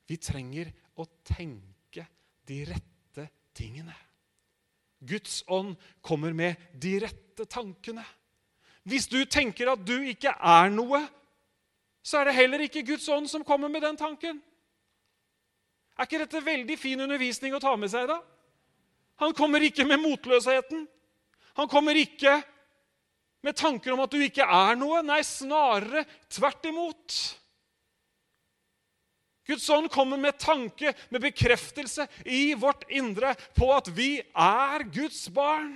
Vi 0.08 0.16
trenger 0.20 0.72
å 1.00 1.06
tenke 1.26 2.06
de 2.48 2.58
rette 2.68 3.26
tingene. 3.56 3.94
Guds 5.02 5.42
ånd 5.50 5.74
kommer 6.04 6.32
med 6.36 6.60
de 6.78 6.94
rette 7.02 7.46
tankene. 7.50 8.04
Hvis 8.86 9.08
du 9.10 9.20
tenker 9.26 9.72
at 9.72 9.82
du 9.86 9.96
ikke 10.08 10.32
er 10.34 10.70
noe, 10.72 11.02
så 12.02 12.20
er 12.20 12.30
det 12.30 12.38
heller 12.38 12.64
ikke 12.64 12.84
Guds 12.86 13.06
ånd 13.12 13.28
som 13.30 13.44
kommer 13.46 13.70
med 13.70 13.84
den 13.84 13.98
tanken. 13.98 14.40
Er 15.98 16.08
ikke 16.08 16.22
dette 16.22 16.44
veldig 16.44 16.78
fin 16.80 17.00
undervisning 17.04 17.54
å 17.54 17.60
ta 17.62 17.74
med 17.76 17.92
seg? 17.92 18.08
da? 18.08 18.18
Han 19.22 19.34
kommer 19.36 19.62
ikke 19.62 19.86
med 19.86 20.00
motløsheten. 20.02 20.86
Han 21.60 21.68
kommer 21.70 21.98
ikke 22.00 22.38
med 23.44 23.56
tanker 23.58 23.92
om 23.94 24.02
at 24.04 24.12
du 24.14 24.22
ikke 24.24 24.46
er 24.46 24.78
noe. 24.78 25.02
Nei, 25.04 25.20
snarere 25.26 26.06
tvert 26.32 26.68
imot. 26.70 27.20
Guds 29.46 29.66
ånd 29.74 29.90
kommer 29.90 30.20
med 30.22 30.38
tanke, 30.38 30.92
med 31.10 31.24
bekreftelse 31.24 32.06
i 32.24 32.54
vårt 32.54 32.86
indre 32.94 33.34
på 33.58 33.72
at 33.74 33.90
vi 33.92 34.14
er 34.22 34.86
Guds 34.94 35.26
barn. 35.34 35.74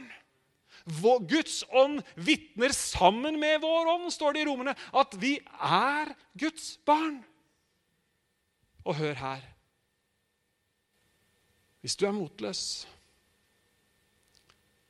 Guds 1.26 1.64
ånd 1.74 1.98
vitner 2.14 2.70
sammen 2.74 3.40
med 3.42 3.58
vår 3.64 3.90
ånd, 3.96 4.06
står 4.14 4.36
det 4.36 4.44
i 4.44 4.46
Romerne, 4.46 4.76
at 4.94 5.18
vi 5.18 5.34
er 5.58 6.14
Guds 6.38 6.76
barn. 6.86 7.18
Og 8.86 8.94
hør 9.02 9.18
her 9.18 9.55
Hvis 11.86 11.94
du 11.94 12.02
er 12.08 12.14
motløs, 12.16 12.60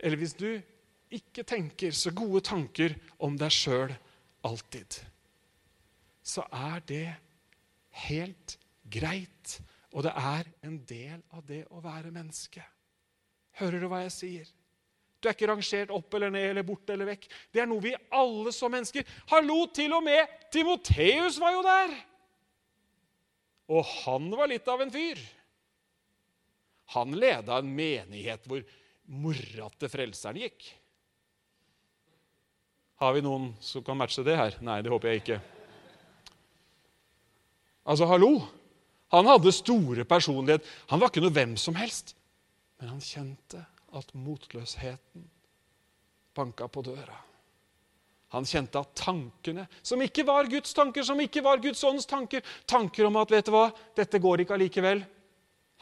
eller 0.01 0.16
hvis 0.16 0.32
du 0.32 0.47
ikke 1.12 1.42
tenker 1.44 1.92
så 1.92 2.09
gode 2.16 2.40
tanker 2.40 2.94
om 3.20 3.36
deg 3.36 3.53
sjøl 3.53 3.92
alltid, 4.49 4.97
så 6.24 6.47
er 6.49 6.80
det 6.88 7.05
helt 8.09 8.57
greit. 8.88 9.59
Og 9.92 10.09
det 10.09 10.14
er 10.16 10.49
en 10.64 10.80
del 10.88 11.20
av 11.36 11.44
det 11.44 11.66
å 11.68 11.84
være 11.84 12.14
menneske. 12.16 12.64
Hører 13.61 13.84
du 13.84 13.90
hva 13.92 14.01
jeg 14.07 14.16
sier? 14.16 14.51
Du 15.20 15.28
er 15.28 15.36
ikke 15.36 15.53
rangert 15.53 15.92
opp 15.92 16.16
eller 16.16 16.32
ned 16.32 16.49
eller 16.49 16.64
bort 16.64 16.97
eller 16.97 17.12
vekk. 17.12 17.28
Det 17.53 17.61
er 17.61 17.68
noe 17.68 17.84
vi 17.84 17.92
alle 18.09 18.57
som 18.57 18.72
mennesker 18.72 19.05
Hallo, 19.36 19.66
til 19.68 19.92
og 20.01 20.09
med 20.09 20.49
Timoteus 20.49 21.36
var 21.44 21.61
jo 21.61 21.64
der! 21.68 21.99
Og 23.76 23.84
han 24.07 24.32
var 24.32 24.49
litt 24.49 24.72
av 24.72 24.80
en 24.80 24.97
fyr. 24.97 25.20
Han 26.95 27.16
leda 27.18 27.59
en 27.59 27.70
menighet 27.74 28.47
hvor 28.47 28.62
mora 29.11 29.68
til 29.78 29.91
frelseren 29.91 30.39
gikk. 30.41 30.66
Har 33.03 33.12
vi 33.12 33.22
noen 33.24 33.51
som 33.61 33.84
kan 33.84 33.99
matche 33.99 34.24
det 34.24 34.37
her? 34.39 34.57
Nei, 34.64 34.80
det 34.84 34.93
håper 34.93 35.11
jeg 35.11 35.22
ikke. 35.22 35.41
Altså, 37.87 38.07
hallo! 38.09 38.39
Han 39.14 39.28
hadde 39.28 39.53
store 39.55 40.07
personlighet. 40.09 40.64
Han 40.91 41.03
var 41.03 41.12
ikke 41.12 41.22
noe 41.22 41.34
hvem 41.34 41.55
som 41.61 41.76
helst. 41.78 42.16
Men 42.80 42.95
han 42.95 43.03
kjente 43.05 43.61
at 43.97 44.11
motløsheten 44.16 45.28
banka 46.37 46.66
på 46.68 46.82
døra. 46.84 47.20
Han 48.34 48.49
kjente 48.49 48.80
at 48.80 48.97
tankene, 48.99 49.68
som 49.87 50.01
ikke 50.03 50.24
var 50.26 50.49
Guds 50.51 50.74
tanker, 50.76 51.05
som 51.07 51.20
ikke 51.22 51.45
var 51.47 51.62
Guds 51.62 51.84
ånds 51.87 52.09
tanker, 52.11 52.43
tanker 52.68 53.07
om 53.07 53.16
at 53.20 53.30
vet 53.32 53.47
du 53.47 53.55
hva, 53.55 53.68
dette 53.97 54.20
går 54.20 54.43
ikke 54.43 54.57
allikevel 54.57 55.05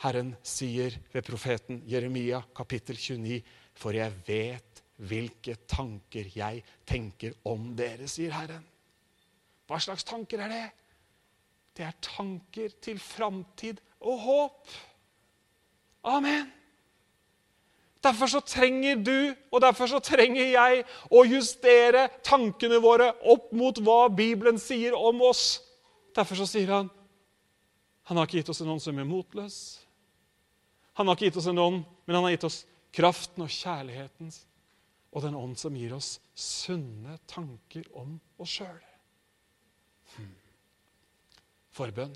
Herren 0.02 0.34
sier 0.42 0.96
ved 1.12 1.24
profeten 1.26 1.82
Jeremia 1.88 2.42
kapittel 2.56 2.96
29.: 2.98 3.42
For 3.74 3.94
jeg 3.96 4.12
vet 4.26 4.82
hvilke 4.96 5.56
tanker 5.66 6.30
jeg 6.34 6.62
tenker 6.86 7.34
om 7.44 7.72
dere, 7.76 8.08
sier 8.08 8.34
Herren. 8.34 8.64
Hva 9.66 9.80
slags 9.80 10.04
tanker 10.04 10.42
er 10.44 10.52
det? 10.52 10.66
Det 11.74 11.86
er 11.86 11.96
tanker 12.04 12.74
til 12.82 13.00
framtid 13.02 13.80
og 14.04 14.18
håp. 14.22 14.74
Amen. 16.04 16.50
Derfor 18.04 18.28
så 18.28 18.40
trenger 18.44 19.00
du 19.00 19.34
og 19.50 19.62
derfor 19.64 19.88
så 19.88 19.98
trenger 20.04 20.44
jeg 20.44 20.82
å 21.08 21.24
justere 21.24 22.10
tankene 22.22 22.76
våre 22.84 23.08
opp 23.32 23.48
mot 23.56 23.78
hva 23.80 24.10
Bibelen 24.12 24.60
sier 24.60 24.92
om 24.94 25.22
oss. 25.24 25.62
Derfor 26.14 26.42
så 26.42 26.46
sier 26.46 26.70
han 26.76 26.92
han 28.04 28.18
har 28.20 28.28
ikke 28.28 28.42
gitt 28.42 28.50
oss 28.52 28.60
en 28.60 28.68
ånd 28.74 28.82
som 28.84 28.98
er 29.00 29.06
motløs. 29.08 29.56
Han 30.94 31.08
har 31.08 31.16
ikke 31.16 31.30
gitt 31.30 31.40
oss 31.40 31.50
en 31.50 31.62
ånd, 31.62 31.84
men 32.06 32.16
han 32.16 32.26
har 32.26 32.34
gitt 32.36 32.46
oss 32.48 32.60
kraften 32.94 33.42
og 33.42 33.50
kjærligheten 33.50 34.30
og 35.14 35.22
den 35.22 35.36
ånd 35.38 35.58
som 35.58 35.74
gir 35.78 35.94
oss 35.94 36.16
sunne 36.34 37.16
tanker 37.30 37.86
om 37.98 38.16
oss 38.42 38.56
sjøl. 38.58 38.80
Hmm. 40.14 40.32
Forbønn. 41.74 42.14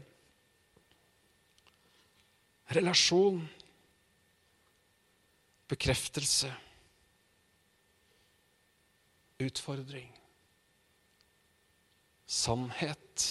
Relasjon. 2.74 3.42
Bekreftelse. 5.68 6.50
Utfordring. 9.38 10.10
Sannhet. 12.26 13.28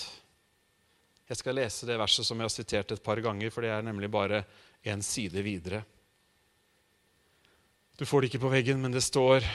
Jeg 1.28 1.42
skal 1.42 1.60
lese 1.60 1.90
det 1.90 2.00
verset 2.00 2.26
som 2.26 2.40
jeg 2.40 2.48
har 2.48 2.56
sitert 2.56 2.96
et 2.96 3.04
par 3.04 3.20
ganger, 3.22 3.52
for 3.52 3.66
det 3.66 3.74
er 3.76 3.84
nemlig 3.84 4.08
bare 4.12 4.46
en 4.84 5.04
side 5.04 5.42
videre. 5.46 5.84
Du 7.98 8.06
får 8.06 8.22
det 8.22 8.30
ikke 8.30 8.44
på 8.46 8.52
veggen, 8.54 8.82
men 8.82 8.94
det 8.94 9.02
står 9.02 9.46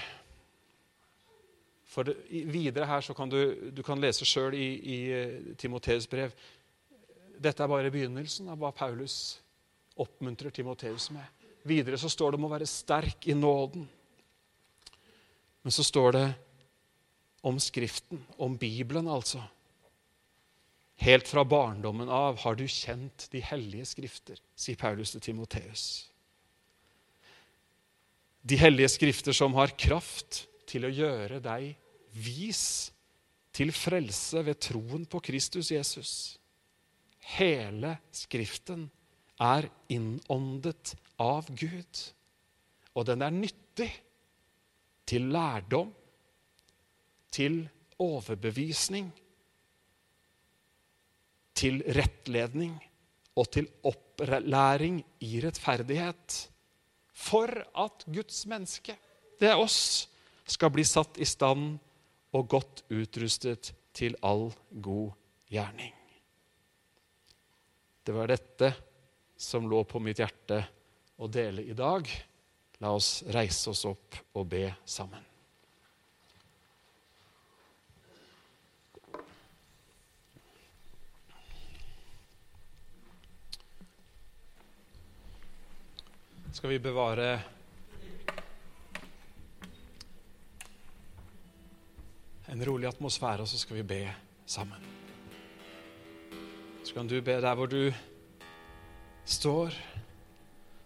For 1.92 2.08
det, 2.08 2.16
Videre 2.48 2.88
her 2.88 3.04
så 3.04 3.14
kan 3.14 3.28
du, 3.28 3.70
du 3.70 3.82
kan 3.84 4.00
lese 4.00 4.24
sjøl 4.24 4.54
i, 4.56 4.68
i 4.80 4.98
eh, 5.12 5.34
Timoteus' 5.60 6.08
brev. 6.10 6.32
Dette 7.36 7.62
er 7.62 7.68
bare 7.68 7.92
begynnelsen 7.92 8.48
av 8.48 8.56
hva 8.58 8.70
Paulus 8.72 9.36
oppmuntrer 10.00 10.50
Timoteus 10.50 11.10
med. 11.12 11.24
Videre 11.68 11.98
så 12.00 12.08
står 12.10 12.32
det 12.32 12.40
om 12.40 12.46
å 12.48 12.52
være 12.54 12.66
sterk 12.66 13.28
i 13.28 13.36
nåden. 13.36 13.84
Men 15.62 15.74
så 15.74 15.84
står 15.84 16.16
det 16.16 16.26
om 17.42 17.60
Skriften, 17.60 18.24
om 18.36 18.56
Bibelen, 18.56 19.08
altså. 19.10 19.42
Helt 21.03 21.26
fra 21.28 21.42
barndommen 21.44 22.09
av 22.09 22.38
har 22.44 22.55
du 22.55 22.62
kjent 22.70 23.26
de 23.32 23.40
hellige 23.42 23.88
skrifter, 23.90 24.38
sier 24.55 24.78
Paulus 24.78 25.11
til 25.11 25.24
Timoteus. 25.24 25.84
De 28.42 28.59
hellige 28.59 28.92
skrifter 28.94 29.34
som 29.34 29.55
har 29.59 29.74
kraft 29.78 30.44
til 30.70 30.86
å 30.86 30.92
gjøre 30.94 31.40
deg 31.42 31.72
vis 32.14 32.92
til 33.55 33.72
frelse 33.74 34.44
ved 34.46 34.61
troen 34.62 35.03
på 35.11 35.20
Kristus 35.26 35.72
Jesus. 35.74 36.12
Hele 37.34 37.96
Skriften 38.14 38.86
er 39.42 39.66
innåndet 39.90 40.94
av 41.22 41.50
Gud, 41.50 42.03
og 42.94 43.07
den 43.11 43.26
er 43.26 43.34
nyttig 43.34 43.90
til 45.09 45.30
lærdom, 45.34 45.90
til 47.32 47.64
overbevisning, 48.03 49.11
til 51.62 51.78
rettledning 51.94 52.74
og 53.38 53.48
til 53.54 53.68
opplæring 53.86 54.98
i 55.24 55.38
rettferdighet. 55.44 56.38
For 57.12 57.48
at 57.78 58.04
Guds 58.10 58.44
menneske, 58.50 58.96
det 59.38 59.52
er 59.52 59.60
oss, 59.60 60.08
skal 60.42 60.72
bli 60.74 60.84
satt 60.86 61.20
i 61.22 61.28
stand 61.28 61.76
og 62.34 62.48
godt 62.50 62.82
utrustet 62.90 63.72
til 63.94 64.16
all 64.26 64.50
god 64.72 65.12
gjerning. 65.52 65.92
Det 68.02 68.14
var 68.16 68.32
dette 68.32 68.72
som 69.38 69.68
lå 69.70 69.84
på 69.86 70.02
mitt 70.02 70.18
hjerte 70.18 70.58
å 71.22 71.28
dele 71.30 71.62
i 71.62 71.76
dag. 71.78 72.08
La 72.82 72.90
oss 72.96 73.20
reise 73.30 73.70
oss 73.70 73.84
opp 73.86 74.18
og 74.34 74.48
be 74.50 74.66
sammen. 74.82 75.31
Skal 86.53 86.68
vi 86.68 86.78
bevare 86.78 87.40
en 92.53 92.64
rolig 92.68 92.90
atmosfære, 92.90 93.40
og 93.40 93.48
så 93.48 93.59
skal 93.59 93.78
vi 93.78 93.84
be 93.88 94.00
sammen. 94.44 94.84
Så 96.84 96.92
kan 96.92 97.09
du 97.09 97.16
be 97.24 97.38
der 97.40 97.57
hvor 97.57 97.66
du 97.72 97.88
står, 99.24 99.72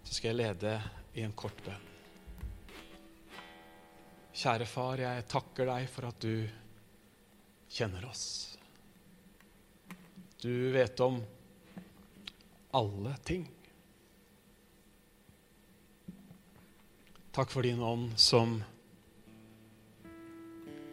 så 0.04 0.14
skal 0.14 0.28
jeg 0.28 0.38
lede 0.38 0.76
i 1.18 1.26
en 1.26 1.34
kort 1.34 1.58
bønn. 1.66 1.90
Kjære 4.36 4.70
far, 4.70 5.02
jeg 5.02 5.26
takker 5.26 5.66
deg 5.72 5.90
for 5.90 6.06
at 6.12 6.22
du 6.22 6.46
kjenner 7.74 8.06
oss. 8.06 8.54
Du 10.38 10.70
vet 10.78 11.00
om 11.00 11.18
alle 12.70 13.18
ting. 13.26 13.50
Takk 17.36 17.50
for 17.50 17.62
din 17.62 17.82
ånd 17.82 18.18
som 18.18 18.62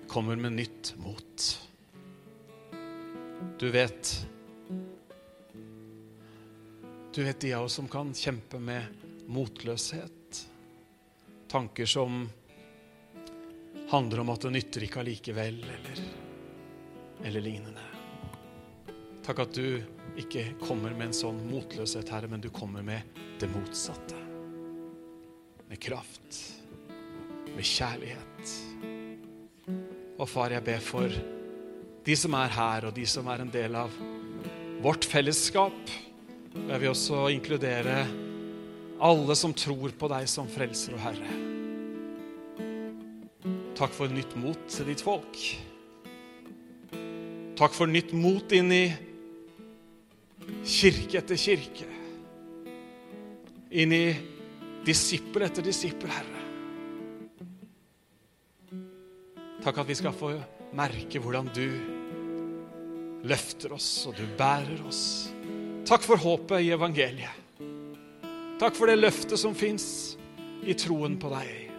kommer 0.08 0.36
med 0.36 0.52
nytt 0.52 0.96
mot. 0.98 1.60
Du 3.60 3.70
vet 3.72 4.28
Du 7.16 7.24
vet 7.24 7.40
de 7.40 7.54
av 7.54 7.64
oss 7.64 7.74
som 7.74 7.88
kan 7.88 8.14
kjempe 8.14 8.60
med 8.60 8.84
motløshet. 9.28 10.50
Tanker 11.48 11.86
som 11.86 12.30
handler 13.90 14.20
om 14.20 14.30
at 14.30 14.42
det 14.42 14.52
nytter 14.52 14.84
ikke 14.84 15.00
allikevel, 15.00 15.64
eller, 15.64 16.04
eller 17.24 17.46
lignende. 17.46 17.88
Takk 19.24 19.46
at 19.46 19.56
du 19.56 19.80
ikke 20.20 20.50
kommer 20.60 20.92
med 20.92 21.08
en 21.14 21.18
sånn 21.22 21.40
motløshet, 21.48 22.12
Herre, 22.12 22.28
men 22.28 22.44
du 22.44 22.50
kommer 22.52 22.84
med 22.84 23.24
det 23.40 23.48
motsatte. 23.56 24.23
Med 25.74 25.82
kraft, 25.82 26.36
med 27.56 27.66
kjærlighet. 27.66 28.50
Og 30.22 30.28
far, 30.30 30.52
jeg 30.54 30.62
ber 30.62 30.82
for 30.86 31.14
de 32.06 32.16
som 32.20 32.36
er 32.38 32.52
her, 32.54 32.86
og 32.86 32.92
de 32.94 33.06
som 33.10 33.26
er 33.34 33.42
en 33.42 33.50
del 33.50 33.74
av 33.80 33.96
vårt 34.84 35.08
fellesskap. 35.10 35.90
Jeg 36.54 36.78
vil 36.78 36.92
også 36.92 37.24
inkludere 37.34 38.04
alle 39.02 39.38
som 39.40 39.56
tror 39.58 39.96
på 39.98 40.10
deg 40.12 40.28
som 40.30 40.46
frelser 40.52 40.94
og 40.94 41.02
Herre. 41.08 41.38
Takk 43.80 43.98
for 43.98 44.14
nytt 44.14 44.36
mot 44.38 44.68
til 44.70 44.92
ditt 44.92 45.02
folk. 45.02 45.40
Takk 47.58 47.74
for 47.74 47.90
nytt 47.90 48.14
mot 48.14 48.54
inn 48.54 48.70
i 48.78 48.84
kirke 50.62 51.18
etter 51.24 51.42
kirke. 51.48 51.90
Inn 53.74 53.98
i 53.98 54.04
disippel 54.86 55.46
etter 55.48 55.66
disippel, 55.66 56.12
Herre. 56.12 56.42
Takk 59.64 59.80
at 59.80 59.88
vi 59.88 59.96
skal 59.96 60.16
få 60.16 60.34
merke 60.76 61.22
hvordan 61.24 61.48
du 61.56 61.68
løfter 63.24 63.76
oss, 63.76 63.90
og 64.10 64.18
du 64.18 64.26
bærer 64.38 64.82
oss. 64.88 65.32
Takk 65.88 66.04
for 66.04 66.20
håpet 66.20 66.66
i 66.66 66.74
evangeliet. 66.76 67.40
Takk 68.60 68.76
for 68.78 68.88
det 68.88 69.00
løftet 69.00 69.40
som 69.40 69.56
fins 69.56 69.86
i 70.64 70.76
troen 70.80 71.16
på 71.20 71.32
deg. 71.32 71.72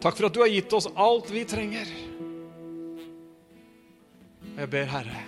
Takk 0.00 0.18
for 0.18 0.28
at 0.28 0.36
du 0.36 0.42
har 0.44 0.52
gitt 0.52 0.76
oss 0.76 0.88
alt 0.92 1.32
vi 1.32 1.44
trenger. 1.48 1.88
Jeg 4.56 4.72
ber, 4.72 4.88
Herre, 4.88 5.22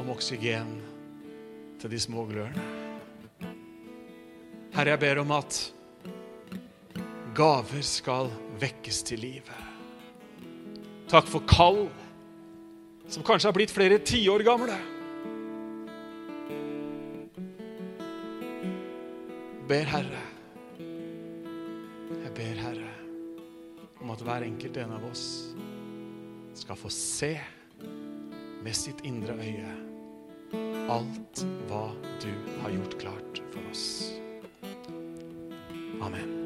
om 0.00 0.12
oksygen 0.12 0.76
til 1.80 1.92
de 1.92 2.00
små 2.00 2.24
glørne. 2.28 2.85
Herre, 4.76 4.92
jeg 4.92 5.00
ber 5.00 5.18
om 5.22 5.30
at 5.32 5.58
gaver 7.32 7.84
skal 7.88 8.26
vekkes 8.60 8.98
til 9.08 9.22
live. 9.24 9.54
Takk 11.08 11.30
for 11.32 11.46
kall 11.48 11.86
som 13.08 13.24
kanskje 13.24 13.48
har 13.48 13.56
blitt 13.56 13.72
flere 13.72 13.96
tiår 14.04 14.44
gamle. 14.44 14.76
Ber 19.70 19.88
Herre, 19.94 20.20
jeg 20.76 22.34
ber 22.36 22.62
Herre 22.66 22.92
om 24.04 24.12
at 24.12 24.26
hver 24.28 24.44
enkelt 24.44 24.76
en 24.84 24.92
av 24.98 25.08
oss 25.08 25.24
skal 26.60 26.76
få 26.76 26.92
se 26.92 27.32
med 28.60 28.76
sitt 28.76 29.00
indre 29.08 29.40
øye 29.40 29.72
alt 30.92 31.42
hva 31.72 31.88
du 32.20 32.30
har 32.60 32.76
gjort 32.76 33.00
klart 33.00 33.44
for 33.48 33.72
oss. 33.72 33.88
Amen. 36.00 36.45